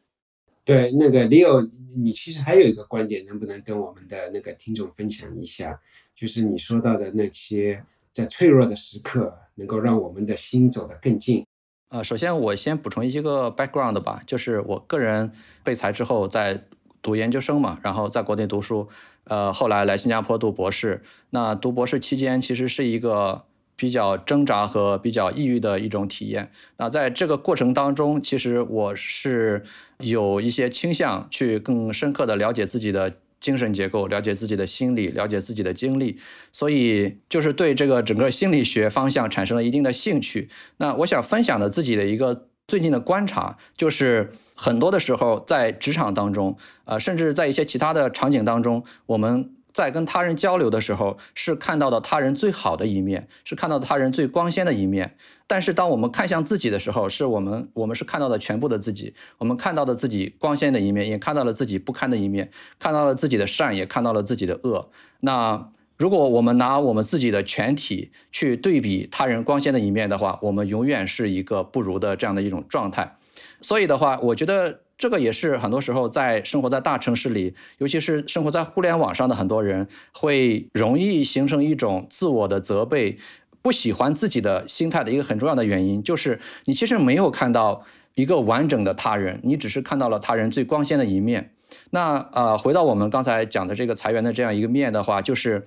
[0.63, 1.67] 对，那个 Leo，
[1.97, 5.79] 你其实还有一个观点，能不能跟我们的那个听众分享一下？
[6.15, 11.43] 就是你说到的那些在脆弱的时刻，能够让我们的心走得更近。
[11.91, 15.29] 呃，首先我先补充一些个 background 吧，就是我个人
[15.61, 16.63] 被裁之后在
[17.01, 18.87] 读研究生嘛，然后在国内读书，
[19.25, 21.03] 呃，后来来新加坡读博士。
[21.31, 23.43] 那读博士期间其实是一个
[23.75, 26.49] 比较挣扎和比较抑郁的一种体验。
[26.77, 29.61] 那在这个过程当中，其实我是
[29.97, 33.15] 有一些倾向去更深刻的了解自己的。
[33.41, 36.17] 精神结构，了解自己的心理，了解自己的经历，
[36.53, 40.47] 所以就是对这个整个心理学方向产生了一定的兴趣。
[40.77, 49.49] 那我想分享的自己的一个最近的观察，就是很多的时候在职场当中，呃，甚至在一些其他的场景当中，我们。
[49.73, 55.15] 在跟他人交流的时候，是看到的他人最好的一面，是看到他人最光鲜的一面。
[55.47, 62.49] 但是，当我们看向自己的时候，是我们我们是看到的全部的自己，我们看到的自己光鲜的一面，也看到了自己不堪的一面，
[62.79, 64.89] 看到了自己的善，也看到了自己的恶。
[65.19, 73.17] 那如果我们拿我们自己的全体去对比他人光鲜的一面的话，我们永远是一个不如的这样的一种状态。
[73.61, 74.81] 所以的话，我觉得。
[75.01, 83.17] 这个也是很多时候在生活在大城市里，尤其是生活在互联网上的很多人，会容易形成一种自我的责备、
[83.63, 87.83] 不喜欢自己的心态的一个很重要的原因，就是你其实没有看到
[88.13, 91.55] 一个完整的他人，你只是看到了他人最光鲜的一面。
[91.89, 95.65] 那呃，回到我们刚才讲的这个裁员的这样一个面的话，就是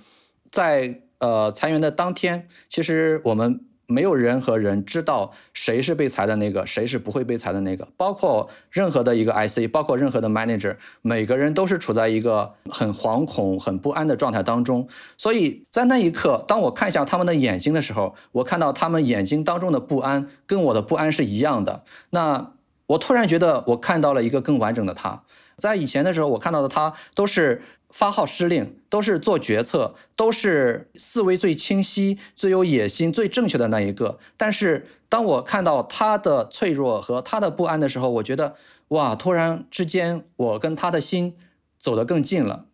[0.49, 3.67] 在呃裁员的当天，其实我们。
[3.87, 7.87] 没有人和人知道谁是被裁的那个，谁是不会被裁的那个。
[7.97, 14.89] 包括任何的一个 IC，包括任何的 manager，每个人都是处在一个很惶恐、很不安的状态当中。
[15.19, 21.83] 所以在那一刻，当我看向他们的眼睛的时候，我看到他们眼睛当中的不安跟我的不安是一样的。
[22.11, 22.54] 那
[22.87, 25.23] 我突然觉得我看到了一个更完整的他。
[25.59, 27.63] 在以前的时候，我看到的他都是。
[27.91, 34.19] 发号施令都是做决策，都是思维最清晰、最有野心、最正确的那一个。
[34.37, 38.57] 但是当我看到他的脆弱和他的不安的时候，我觉得
[38.89, 41.37] 哇，突然之间我跟他的心
[41.79, 42.67] 走得更近了。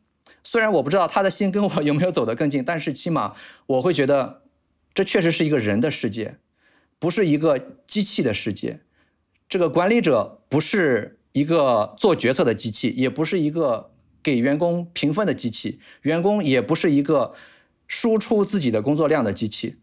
[0.42, 3.34] 虽然我不知道他的心跟我有没有走得更近，但是起码
[3.66, 4.40] 我会觉得
[4.94, 6.38] 这确实是一个人的世界，
[6.98, 8.80] 不是一个机器的世界。
[9.50, 13.90] 这个管理者不是一个做决策的机器，也不是一个。
[14.22, 17.32] 给员工评分的机器，员工也不是一个
[17.88, 19.76] 输出自己的工作量的机器，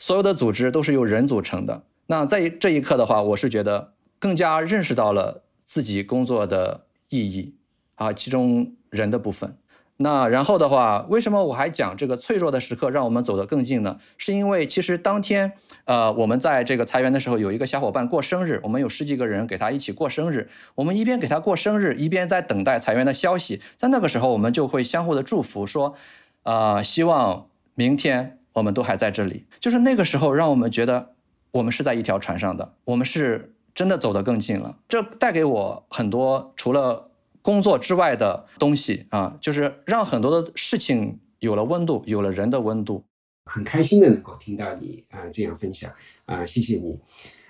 [0.00, 1.84] 所有的组织都是由人组成的。
[2.08, 7.54] 那在这一刻的话，我是觉得更加认识到了自己工作的意义
[7.94, 9.56] 啊，其中人的部分。
[9.98, 13.96] 那然后的话，为什么我还讲这个脆弱的时刻让我们走得更近呢？
[14.18, 15.52] 是因为其实当天，
[15.84, 20.48] 呃，我们在这个裁员的时候，有一个小伙伴过生日，我们有十几个人给他一起过生日。
[20.74, 23.60] 我们一边给他过生日，一边在等待裁员的消息。
[23.76, 25.94] 在那个时候，我们就会相互的祝福，说，
[26.42, 29.46] 呃，希望明天我们都还在这里。
[29.60, 31.12] 就是那个时候，让我们觉得
[31.52, 34.78] 我们是在一条船上的，我们是真的走得更近了。
[34.88, 37.10] 这带给我很多，除了。
[37.44, 43.04] 工作之外的东西啊，就是让很多的事情有了温度，有了人的温度。
[43.44, 45.92] 很开心的能够听到你啊这样分享
[46.24, 46.98] 啊，谢谢你。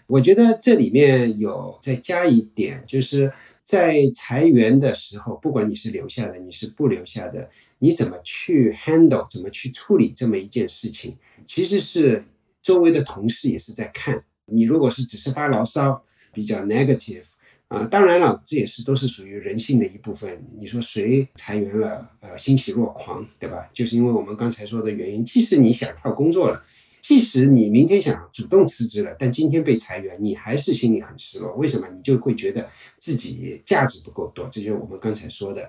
[0.08, 3.32] 我觉得这里面有再加一点，就是
[3.62, 11.16] 在裁员的时候，不管你是留下的，你是不留下的，你怎么去 handle，怎么去处理这么一件事情，
[11.46, 12.24] 其实是
[12.60, 14.64] 周围的同事也是在看你。
[14.64, 17.26] 如果是只是发牢骚，比较 negative。
[17.74, 20.46] 啊，当然了，这也是都是属于人性的一部分。
[20.58, 23.68] 你说谁裁员了，呃，欣喜若狂，对吧？
[23.72, 25.24] 就是因为我们刚才说的原因。
[25.24, 26.62] 即使你想跳工作了，
[27.00, 31.52] 即使你明天想主动辞职了，但今天被裁员，你还是心里很失落。
[31.56, 31.88] 为什么？
[31.88, 32.68] 你就会觉得
[32.98, 34.48] 自己价值不够多。
[34.48, 35.68] 这就是我们刚才说的。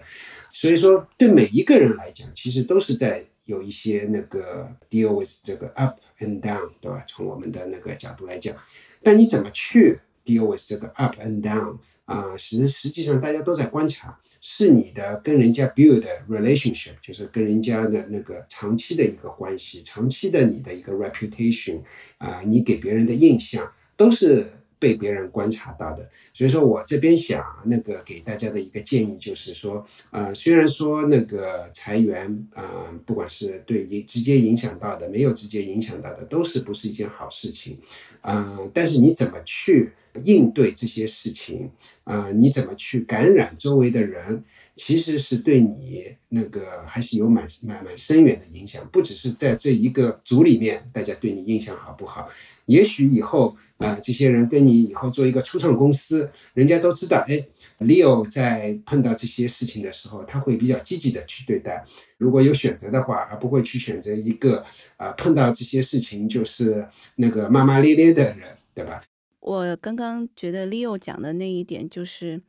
[0.54, 7.04] 所以说，对每一个人来讲，其实都是在有一些那个 deal with 这个 up and down，对吧？
[7.08, 8.56] 从我们的那个角度来讲，
[9.04, 21.82] 但你怎么去？deal with 这个 up and down 啊，实实际上大家都在观察，是你的跟人家 build relationship，就是跟人家的那个长期的一个关系，长期的你的一个 reputation
[22.18, 24.52] 啊，你给别人的印象都是。
[24.78, 37.80] 被别人观察到的，所以说我这边想那个给大家的一个建议就是说，呃，虽然说那个裁员，呃，不管是对影直接影响到的，没有直接影响到的，都是不是一件好事情，
[38.24, 41.70] 嗯，但是你怎么去应对这些事情，
[42.04, 44.44] 啊，你怎么去感染周围的人？
[44.76, 52.28] 其实是对你那个还是有蛮蛮蛮深远的影响，不只是在这一个组里面，大家对你印象好不好？
[52.66, 57.42] 也许以后啊，这些人跟你以后做一个初创公司，人家都知道，哎
[57.80, 61.82] ，Leo 在碰到这些事情的时候，他会比较积极的去对待。
[62.18, 64.66] 如果有选择的话，而不会去选择一个
[64.98, 66.86] 啊碰到这些事情就是
[67.16, 69.02] 那个骂骂咧咧的人，对吧？
[69.46, 72.42] 我刚刚觉得 Leo 讲的那一点就是。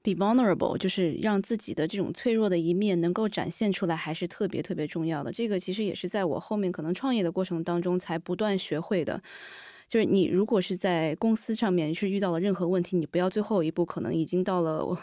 [0.00, 5.32] be vulnerable 就是让自己的这种脆弱的一面能够展现出来，还是特别特别重要的。
[5.32, 9.20] 这个其实也是在我后面可能创业的过程当中才不断学会的。
[9.88, 14.96] 就是你如果是在公司上面是遇到了任何问题，你不要最后一步可能已经到了。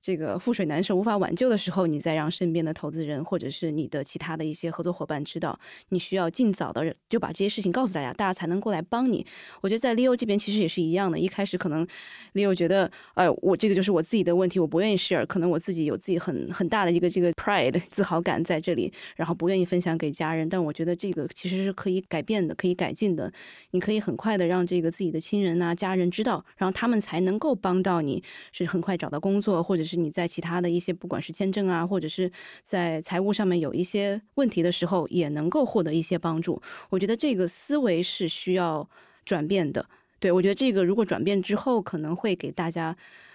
[0.00, 9.26] 这个覆水难收、无法挽救的时候，你再让身边的投资人或者是你的其他的一些合作伙伴知道，你需要尽早的就把这些事情告诉大家，大家才能过来帮你。
[9.60, 11.86] 我觉得在 Leo 这边其实也是一样的，一开始可能
[12.34, 20.48] Leo 觉得，哎，我这个就是我自己的问题，我不愿意 share，可能我自己有自己很很大的一个这个 pride 自豪感在这里，然后不愿意分享给家人。
[20.48, 23.32] 但我觉得这个其实是可以改变的，可以改进的。
[23.72, 28.22] 你可以很快的让这个自己的亲人啊、家人知道，然后他们才能够帮到你，
[28.52, 29.96] 是很快找到工作，或者是。
[29.96, 32.30] 你在其他的一些，不管是签证啊，或者是
[32.62, 36.60] 在财务上面有一些问题的时候，也能够获得一些帮助。
[36.90, 38.86] 我觉得这个思维是需要
[39.24, 39.88] 转变的。
[40.18, 42.94] 对我觉得这个如果转变之后，可能会给大家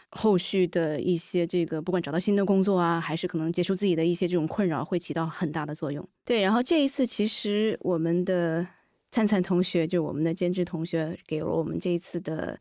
[0.09, 6.07] 后续的一些这个，不管找到新的工作啊，还是可能结束自己的一些这种困扰，会起到很大的作用。
[6.23, 8.67] 对，然后这一次其实我们的
[9.09, 12.59] 灿灿同学，就我们的兼职同学，给了我们这一次的。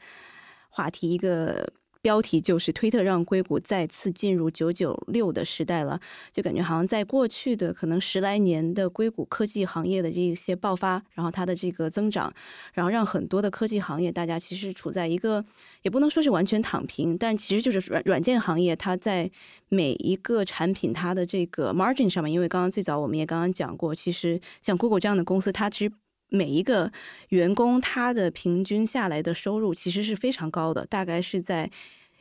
[0.72, 1.68] 话题，一个。
[2.02, 6.00] 标题就是推特让硅谷再次进入九九六的时代了，
[6.32, 12.32] 就感觉好像在过去的可能十来年的硅谷科技行业的这一些爆发，然后它的这个增长，
[12.72, 15.44] 然后让很多的科技行业大家其实处在一个
[15.82, 19.30] 也不能说是完全躺平，但其实就是软软件行业它在
[19.68, 25.92] 每一个产品它的这个 margin 上面，因为刚刚最早我们也刚刚讲过，其实像 Google 这样的公司，它其实
[26.30, 26.90] 每一个
[27.28, 31.70] 员工他的平均下来的收入其实是非常高的，大概是在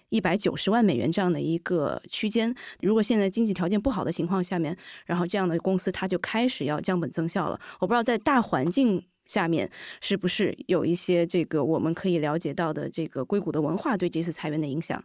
[0.10, 2.54] 一百九十万美元这样的一个区间。
[2.82, 7.60] 如果现在经济条件不好的情况下面，然后这样的公司它就开始要降本增效了。
[7.80, 9.70] 我不知道在大环境下面
[10.02, 15.04] 是不是有一些这个我们可以了解到的这个硅谷的文化对这次裁员的影响。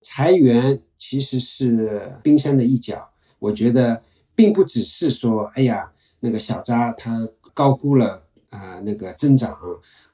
[0.00, 4.02] 裁员其实是冰山的一角，我觉得
[4.34, 7.28] 并不只是说，哎呀，那个小扎他。
[7.54, 9.56] 高估了啊那个增长，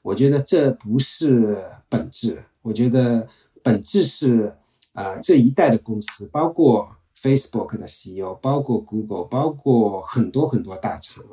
[0.01, 2.43] 我觉得这不是本质。
[2.61, 3.27] 我觉得
[3.63, 4.55] 本质是
[4.93, 11.23] 啊这一代的公司，包括 Facebook 的 CEO，包括 Google，包括很多很多大厂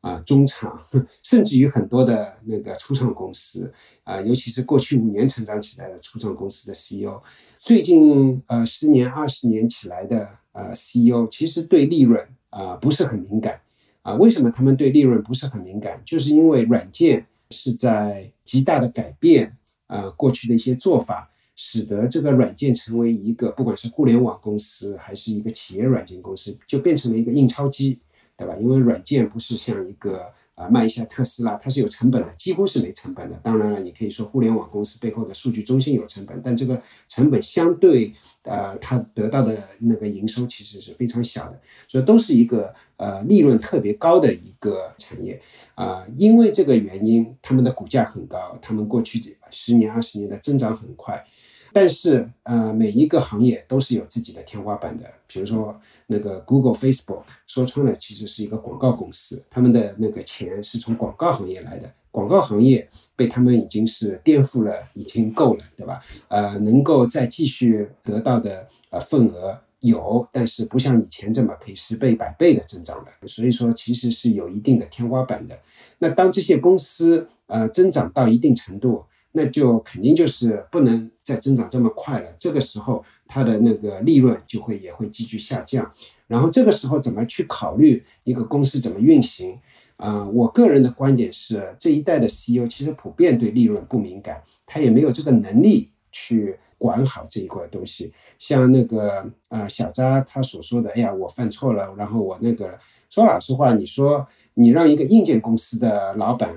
[0.00, 0.80] 啊中厂，
[1.22, 3.72] 甚至于很多的那个初创公司
[4.04, 7.20] 啊，尤其是过去五年成长起来的初创公司的 CEO，
[7.58, 13.60] 最近呃十年二十年起来的呃 CEO，其实对利润啊不是很敏感。
[14.02, 16.00] 啊，为什么他们对利润不是很敏感？
[16.04, 28.00] 就是因为软件是在极大的改变，呃，过去的一些做法，使得这个软件成为一个，不管是互联网公司还是一个企业软件公司，就变成了一个印钞机，
[28.36, 28.56] 对吧？
[28.60, 30.32] 因为软件不是像一个。
[30.58, 33.38] 啊，卖一下特斯拉，它是有成本的，几乎是没成本的。
[33.44, 45.40] 当然了，你可以说互联网公司背后的数据中心有成本，但这个成本相对呃，它得到的那个营收其实是非常小的，所以都是一个呃利润特别高的一个产业
[45.76, 46.04] 啊。
[46.16, 51.24] 因为这个原因，他们的股价很高，他们过去十年、二十年的增长很快。
[51.72, 55.04] 但是，呃，每一个行业都是有自己的天花板的。
[55.26, 61.92] 比如说，那个 Google、Facebook，说穿了其实是一个广告公司，他们的那个钱是从广告行业来的。
[62.10, 66.02] 广告行业被他们已经是颠覆了，已经够了，对吧？
[66.28, 73.28] 呃，能够再继续得到的呃份额有，但是不像以前这么可以十倍、百倍的增长的。
[73.28, 75.56] 所以说，其实是有一定的天花板的。
[75.98, 79.04] 那当这些公司呃增长到一定程度，
[79.38, 82.26] 那就肯定就是不能再增长这么快了。
[82.40, 85.88] 这个时候，它的那个利润就会也会急剧下降。
[86.26, 89.56] 然后这个时候怎么去考虑一个公司怎么运行？
[89.96, 98.12] 啊，我个人的观点是，这一代的 CEO 其实普遍对利润不敏感，他也没有这个能力去管好这一块东西。
[98.40, 102.76] 像那个呃小扎他所说的，哎呀，我犯错了，然后我那个
[103.08, 106.52] 说老实话，你说你让一个硬件公司的老板。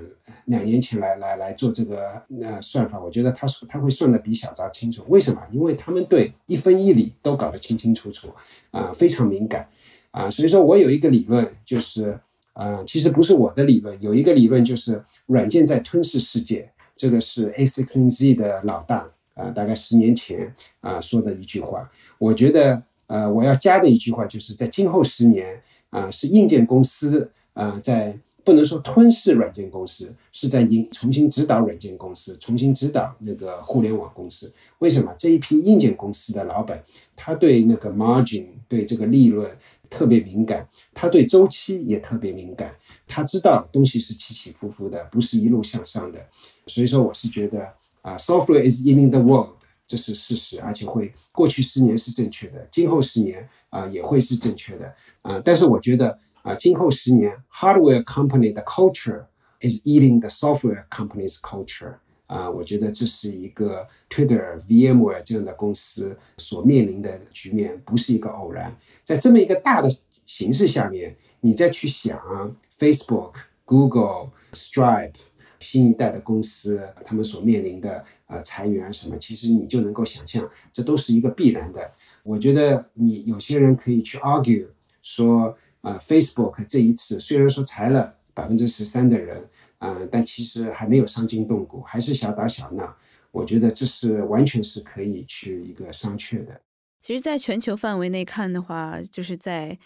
[0.46, 5.04] 两年前来来来做这个呃算法，我觉得他他会算的比小扎清楚。
[5.08, 5.40] 为什么？
[5.52, 8.28] 因为他们对一分一厘都搞得清清楚楚，
[8.72, 9.68] 啊，非常敏感，
[10.10, 12.18] 啊，所以说我有一个理论，就是
[12.54, 21.88] 啊，其实不是我的理论，有一个理论就是软件在吞噬世界，这个是 A16Z 的老大啊，大概十年前啊说的一句话。
[22.18, 28.18] 我觉得呃，我要加的一句话就是在今后十年啊，是硬件公司啊在。
[28.44, 34.52] 不能说吞噬软件公司，是在引重新指导软件公司，重新指导那个互联网公司。
[34.78, 36.82] 为什么这一批硬件公司的老板，
[37.14, 39.48] 他对那个 margin，对这个利润
[39.88, 42.74] 特别敏感，他对周期也特别敏感，
[43.06, 46.18] 他知道东西是起起伏伏的，不是一路向上的。
[46.66, 47.64] 所以说，我是觉得
[48.00, 49.50] 啊，software is eating the world，
[49.86, 55.40] 这是事实，而且会过去十年是正确的，今后十年啊也会是正确的啊。
[55.44, 56.18] 但是我觉得。
[56.42, 59.24] 啊，今后十年，hardware company 的 culture
[59.60, 61.94] is eating the software company's culture。
[62.26, 68.74] 啊，我觉得这是一个 Twitter、VMware 这样的公司所面临的局面，不是一个偶然。
[69.04, 73.34] 在这么一个大的形势下面，你再去想 Facebook、
[73.66, 75.12] Google、Stripe
[75.60, 81.92] 新一代的公司，他们所面临的呃裁员什么，其实你就能够想象，这都是一个必然的。
[82.22, 84.68] 我觉得你有些人可以去 argue
[85.02, 85.56] 说。
[85.82, 89.46] 啊，Facebook 这一次虽然说裁了百分之十三的人，
[89.78, 92.96] 啊，但其实还没有伤筋动骨，还是小打小闹。
[93.30, 96.60] 我觉得这是完全是可以去一个商榷的。
[97.00, 99.76] 其实，在全球范围内看的话，就是在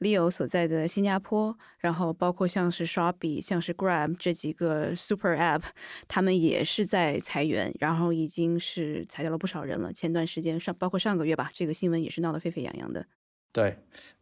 [0.00, 5.62] Leo 所在的新加坡，然后包括像是 Shopee、像是 Grab 这几个 Super App，
[6.08, 9.92] 他们也是在裁员，然后已经是裁掉了不少人了。
[9.92, 13.06] 前段时间上，包括上个月吧，这个新闻也是闹得沸沸扬扬的。
[13.52, 13.76] 对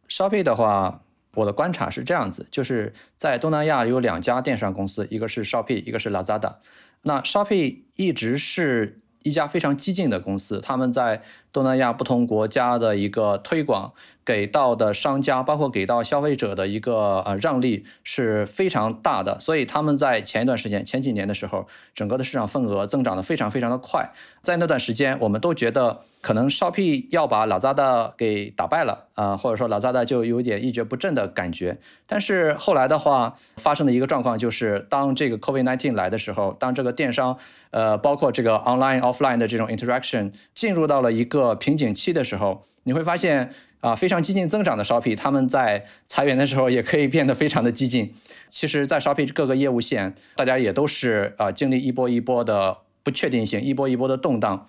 [0.07, 1.03] ，Shopee 的话。
[1.35, 6.55] 我的观察是这样子，就是在东南亚有两家电商公司，一个是 Shopee，一个是 Lazada。
[7.01, 11.21] 那 Shopee 一直是一家非常激进的公司，他们在
[11.53, 13.93] 东南亚不同国家的一个推广，
[14.25, 19.39] 给到的商家，包括给到消费者的一个呃让利是非常大的。
[19.39, 24.11] 所以他们在前一段时间、前几年的时候，整个的市场份额增长的非常非常的快。
[24.41, 31.77] 在那段时间，我们都觉得可能 Shopee 要把 Lazada 给打败了啊，或者说 Lazada 就有点一蹶不振的感觉。
[32.07, 37.37] 但是后来的话，发生的一个状况就是，当这个 COVID-19 来的时候，当这个电商
[37.71, 48.13] 呃，包括这个 online offline 的这种 interaction 进入到了一个瓶颈期的时候，你会发现啊，非常激进增长的 Shopee，他们在裁员的时候也可以变得非常的激进。
[48.49, 52.77] 其实，在 Shopee 各个业务线，大家也都是啊，经历一波一波的。
[53.05, 54.65] 不确定性一波一波的动荡，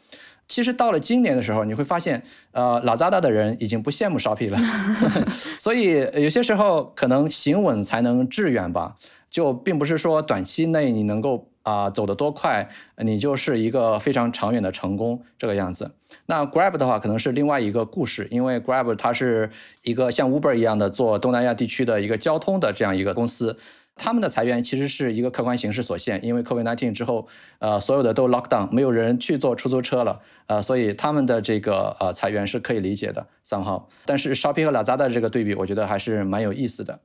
[0.48, 2.20] 其实到了今年的时候，你会发现，
[2.50, 4.58] 呃，老扎达的人已经不羡慕 Shopee 了，
[5.56, 8.96] 所以有些时候可能行稳才能致远吧，
[9.30, 15.90] 就并不是说短期内你能够啊走得多快，你就是一个非常长远的成功这个样子。
[16.26, 19.50] 那 Grab 的话可能是另外一个故事，因为 Grab 它是
[19.82, 23.58] 一个像 Uber 一样的做东南亚地区的一个交通的这样一个公司。
[23.96, 27.28] 他们的裁员其实是一个客观形势所限，因为 COVID-19 之后，
[27.60, 33.84] 呃，所有的都 lock down，没有人去坐出租车了，呃，所以他们的这个呃裁员是可以理解的，somehow。
[34.04, 36.98] 但是 Shopee 和 Lazada 这个对比，我觉得还是蛮有意思的。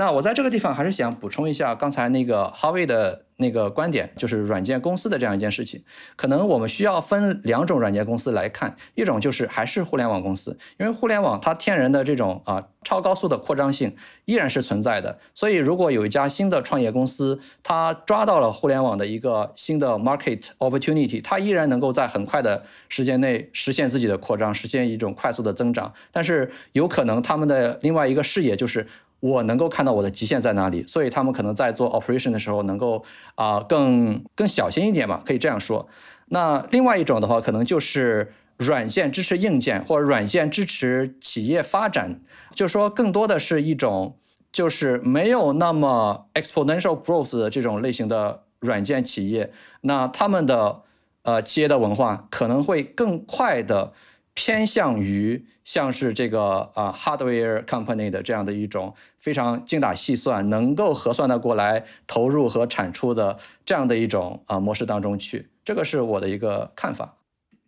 [0.00, 5.84] 那我在这个地方还是想补充一下刚才那个哈维的那个观点，就是软件公司的这样一件事情。
[6.16, 13.94] 可能我们需要分两种软件公司来看，一种就是还是互联网公司，因为互联网它天然的这种啊超高速的扩张性
[14.24, 15.18] 依然是存在的。
[15.34, 25.92] 所以如果有一家新的创业公司，它抓到了互联网的一个新的 market opportunity，它依然能够在很快的时间内实现自己的扩张，实现一种快速的增长。
[26.10, 28.86] 但是有可能他们的另外一个视野就是。
[29.20, 33.04] 我能够看到我的极限在哪里，所以他们可能在做 operation 的时候能够
[33.34, 35.86] 啊更更小心一点吧，可以这样说。
[36.26, 42.20] 那另外一种的话，可能就是软件支持硬件，或者软件支持企业发展，
[42.54, 44.16] 就是说更多的是一种
[44.50, 49.52] 就是没有那么 exponential growth 的这种类型的软件企业，
[49.82, 50.82] 那他们的
[51.22, 53.92] 呃企业的文化可能会更快的。
[54.32, 67.18] 偏向于像是这个啊，hardware company 的这样的一种非常精打细算，能够核算的过来投入和产出的这样的一种啊模式当中去，这个是我的一个看法。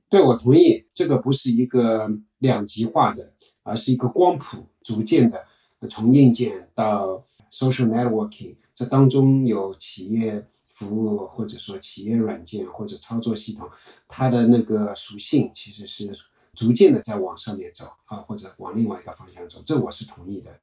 [0.08, 2.08] 对，我同意，这个不是一个
[2.38, 3.32] 两极化的，
[3.62, 5.44] 而是一个光谱，逐渐的
[5.90, 13.68] 从硬件到 social networking，这当中有企业服务或者说企业软件或者操作系统，
[14.08, 16.12] 它的那个属性其实是。
[16.56, 20.60] 逐渐的在往上面走啊，或者往另外一个方向走，这我是同意的。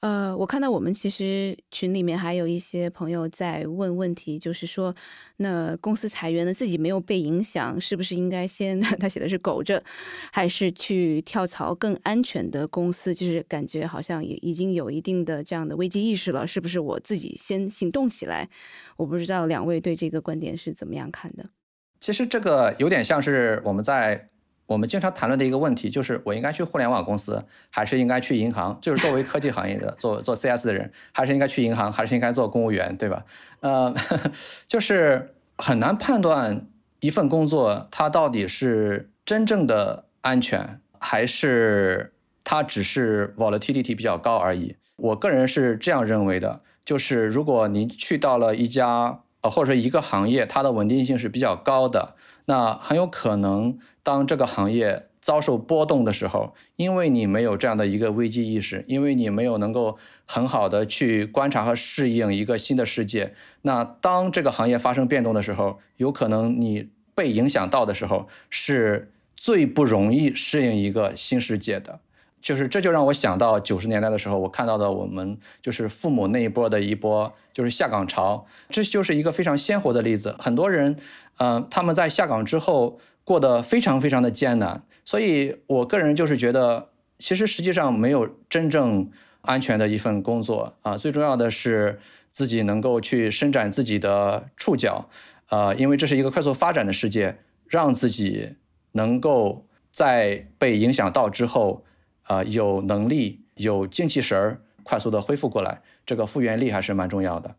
[0.00, 4.94] 呃，我看到我们其实群里面还有一些朋友在问问题，就是说，
[5.38, 9.82] 那公司裁员呢，自己没有被影响，是不是应该先 他写的是苟着，
[10.30, 13.14] 还是去跳槽更安全的公司？
[13.14, 18.48] 就是感觉好像也已经有一定的这样的危机意识了，是不是我自己先行动起来？
[18.98, 21.46] 我不知道两位对这个观点是怎么样看的？
[22.00, 24.28] 其实这个有点像是我们在。
[24.66, 28.76] 我们经常谈论的一个问题就是，我应该去互联网公司，还是应该去银行？
[28.82, 33.24] 就是作为科技行业的做做 CS 的人，还是应该去银行，还是应该做公务员，对吧？
[33.60, 33.94] 呃，
[34.66, 36.66] 就是很难判断
[37.00, 42.12] 一份工作它到底是真正的安全，还是
[42.42, 44.76] 它只是 volatility 比较高而已。
[44.96, 52.16] 我个人是这样认为的，就是如果您去到了一家呃或者说一个行业，它的稳定性是比较高的。
[52.46, 72.00] 那很有可能，当这个行业遭受波动的时候，因为你没有这样的一个危机意识，因为你没有能够很好的去观察和适应一个新的世界，那当这个行业发生变动的时候，有可能你被影响到的时候，是最不容易适应一个新世界的。
[72.46, 80.36] 就是这就让我想到九十年代的时候，我看到的我们就是父母那一波的一波就是下岗潮，这就是一个非常鲜活的例子。
[80.38, 80.96] 很多人，
[81.38, 84.80] 嗯，他们在下岗之后过得非常非常的艰难。
[85.04, 90.96] 所以我个人就是觉得，其实实际上没有真正安全的一份工作啊。
[90.96, 91.98] 最重要的是
[92.30, 95.08] 自己能够去伸展自己的触角，
[95.48, 98.54] 呃，因为这是一个快速发展的世界，让自己
[98.92, 101.82] 能够在被影响到之后。
[102.26, 107.56] 啊，有能力、有精气神儿，快速的恢复过来，这个复原力还是蛮重要的。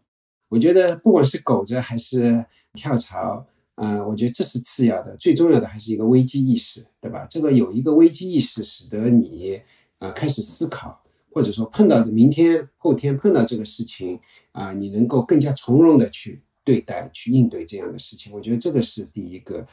[0.49, 3.45] 我觉得不管是苟着还是跳槽，
[3.75, 7.27] 嗯，我觉得这是次要的，最重要的还是一个危机意识，对吧？
[7.29, 9.61] 这个有一个危机意识，使得你
[9.99, 11.01] 啊开始思考，
[11.33, 14.19] 或者说碰到明天、后天碰到这个事情
[14.53, 18.31] 啊，你能够更加从容的去对待、去应对这样的事情。
[18.33, 19.67] 我觉得这个是第一个。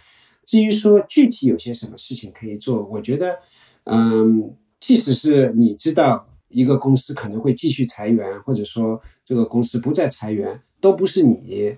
[0.44, 3.38] 至于说具体有些什么事情可以做，我觉得，
[3.84, 4.54] 嗯，
[4.86, 11.74] 即使是你知道一个公司可能会继续裁员，或者说这个公司不再裁员，都不是你，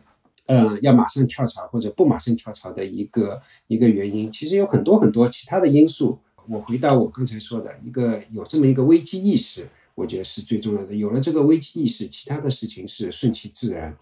[0.47, 4.33] 嗯，要马上跳槽或者不马上跳槽的一个一个原因。
[4.33, 6.19] 其实有很多很多其他的因素。
[6.49, 10.93] 我回到我刚才说的一个有这么一个危机意识，我觉得是最重要的。
[10.93, 13.97] 有了这个危机意识，其他的事情是顺其自然。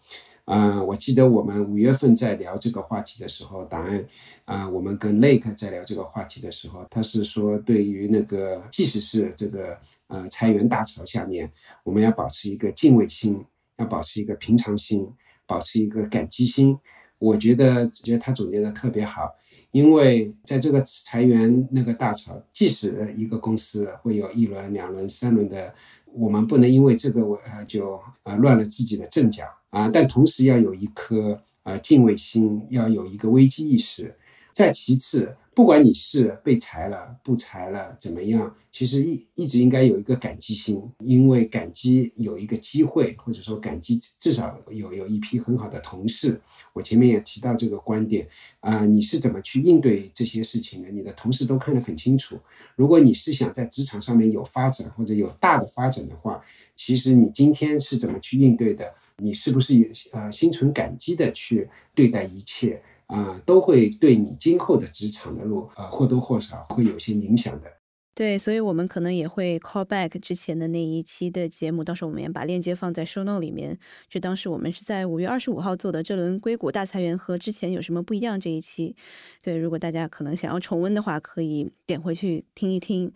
[0.44, 4.06] 啊，我记得我们五月份在聊这个话题的时候，答案
[4.44, 9.78] 啊，我们跟 Lake 在聊这个话题的时候，他是说，对于那个即使是这个
[10.08, 11.50] 呃裁员大潮下面，
[11.82, 13.42] 我们要保持一个敬畏心，
[13.78, 15.10] 要保持一个平常心，
[15.46, 16.78] 保持一个感激心。
[17.18, 19.34] 我觉得，觉得他总结的特别好，
[19.70, 25.74] 因为在这个裁员那个大潮，即使一个公司会有一轮、两轮、三轮的，
[26.14, 29.44] 我们不能因为这个呃就啊乱了自己的阵脚。
[29.70, 34.16] 啊，但同时要有一颗啊敬畏心，要有一个危机意识。
[34.52, 46.40] 再其次，不管你是被裁了、不裁了怎么样，其实一一直应该有一个感激心，因为感激有一个机会，或者说感激至少有有一批很好的同事。
[46.72, 48.28] 我前面也提到这个观点
[48.58, 50.90] 啊，你是怎么去应对这些事情的？
[50.90, 52.36] 你的同事都看得很清楚。
[52.74, 56.42] 如果你是想在职场上面有发展或者有大的发展的话，
[56.74, 58.92] 其实你今天是怎么去应对的？
[59.18, 67.68] 你是不是也呃心存感激的去对待一切啊，都会对你今后的职场的路呃或多或少会有些影响的。
[68.16, 73.76] 对，所以我们可能也会 call back 之前的那一期的节目，到时候我们也把链接放在 show note 里面。
[74.08, 78.94] 就当时我们是在五月二十五号做的这轮硅谷大裁员和之前有什么不一样这一期。
[79.42, 83.12] 对，如果大家可能想要重温的话，可以点回去听一听。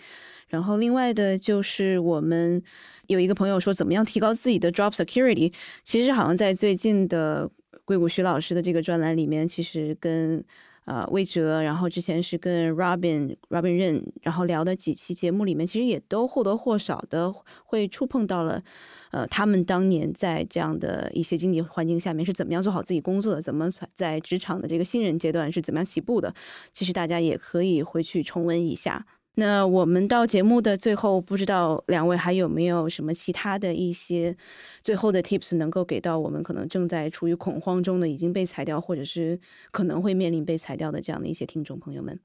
[0.48, 2.60] 然后另外的就是我们
[3.06, 5.52] 有一个朋友说，怎么样提高自己的 job security？
[5.84, 7.48] 其实好像在最近的
[7.84, 10.44] 硅谷徐老师的这个专栏里面，其实跟。
[10.84, 17.30] 呃，魏哲，然后之前是跟 Robin Robin 任，然后聊的几期节目里面，其实也都或多或少的
[17.66, 18.64] 会触碰到了，
[19.10, 26.34] 呃，他们当年在这样的一些经济环境下面是怎么样做好自己工作的，怎么在职场的这个新人阶段是怎么样起步的，
[26.72, 29.04] 其实大家也可以回去重温一下。
[29.40, 34.36] 那我们到节目的最后，不知道两位还有没有什么其他的一些
[34.82, 39.38] 最后的 tips 能够给到我们可能正在处于恐慌中的已经被裁掉，或者是
[39.70, 42.18] 可能会面临被裁掉的这样的一些听众朋友们。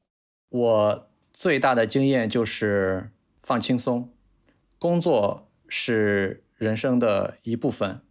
[0.50, 3.12] 我最大的经验就是
[3.44, 4.10] 放轻松，
[4.80, 8.02] 工作是人生的一部分，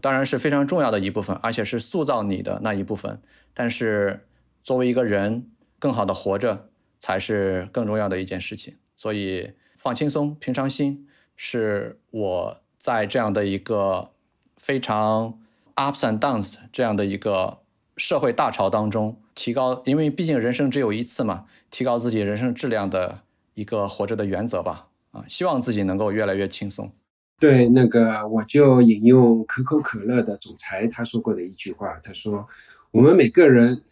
[0.00, 3.20] 当然是非常重要的一部分，而且是塑造你的那一部分。
[3.52, 4.28] 但是
[4.62, 5.50] 作为一个人，
[5.80, 6.68] 更好的活着。
[7.00, 14.10] 才是更重要的一件事情，所以放轻松、平常心是我在这样的一个
[14.56, 15.38] 非常
[15.76, 17.58] ups and downs 这样的一个
[17.96, 23.20] 社会大潮当中提高，因为毕竟人生只有一次嘛，提高自己人生质量的
[23.54, 24.88] 一个活着的原则吧。
[25.12, 26.90] 啊，希望自己能够越来越轻松。
[27.38, 32.48] 对，那个我就引用可口可乐的总裁他说过的一句话，他说
[32.90, 33.82] ：“我们每个人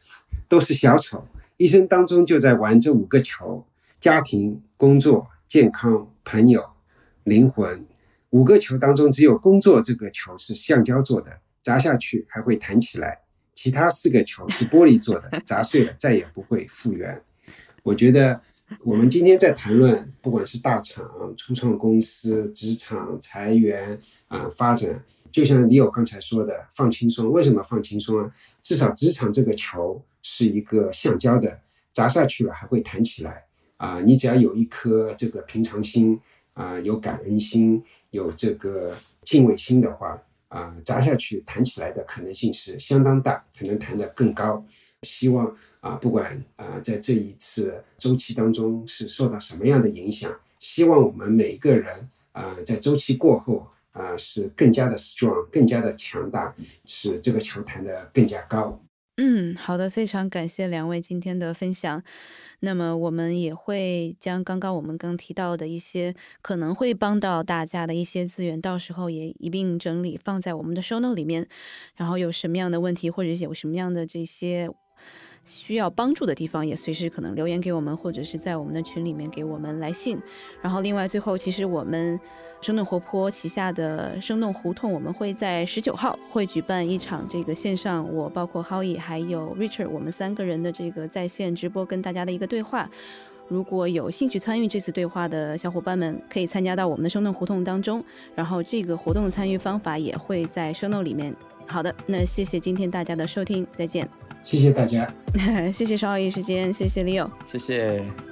[0.48, 1.24] 都是小丑。”
[1.62, 3.64] 一生当中就在玩这五个球：
[4.00, 6.60] 家庭、工作、健康、朋友、
[7.22, 7.86] 灵魂。
[8.30, 13.10] 五个球当中，只有工作这个球是橡胶做的，砸下去还会弹起来；
[13.54, 17.22] 其他四个球是玻璃做的，砸碎了再也不会复原。
[17.84, 18.40] 我觉得
[18.82, 27.30] 我们今天在谈论，不管是大厂、初创公司、职场裁员啊、发展，就像李友刚才说的，放轻松。
[27.30, 28.32] 为什么放轻松啊？
[28.64, 30.04] 至少职场这个球。
[30.22, 31.60] 是一个橡胶的，
[31.92, 33.44] 砸下去了还会弹起来
[33.76, 34.00] 啊！
[34.00, 36.18] 你只要有一颗这个平常心
[36.54, 44.64] 啊，有感恩心，有这个敬畏心的话啊，砸下去弹起来的可能性是相当大，可能弹得更高。
[45.02, 56.54] 希望啊，不管啊，在这一次周期当中是受到什么样的影响，希望我们每个人啊，在周期过后啊，是更加的 strong，更加的强大，
[56.84, 58.80] 使这个球弹得更加高。
[59.18, 62.02] 嗯，好的，非常感谢两位今天的分享。
[62.60, 71.46] 那么我们也会将刚刚我们刚提到的一些可能会帮到大家的一些资源，到时候也一并整理放在我们的 show note 里面。
[71.94, 74.70] 然后有什么样的问题，或者有什么样的这些。
[75.44, 80.16] 需要帮助的地方也随时可能留言给我们，或者是在我们的群里面给我们来信。
[80.60, 82.20] 然后另外最后，其实我们
[82.62, 92.88] 生动活泼旗下的生动胡同，我们会在十九号会举办一场这个线上，我包括 Howie 还有 Richard 我们三个人的这个在线直播跟大家的一个对话。
[93.48, 98.02] 如果有兴趣参与这次对话的小伙伴们，可以参加到我们的生动胡同当中。
[98.36, 101.34] 然后这个活动的参与方法也会在 show note 里面。
[101.66, 104.08] 好的，那谢谢今天大家的收听，再见。
[104.44, 105.12] 谢谢大家，
[105.74, 108.31] 谢谢稍后一时间，谢谢 Leo，谢谢。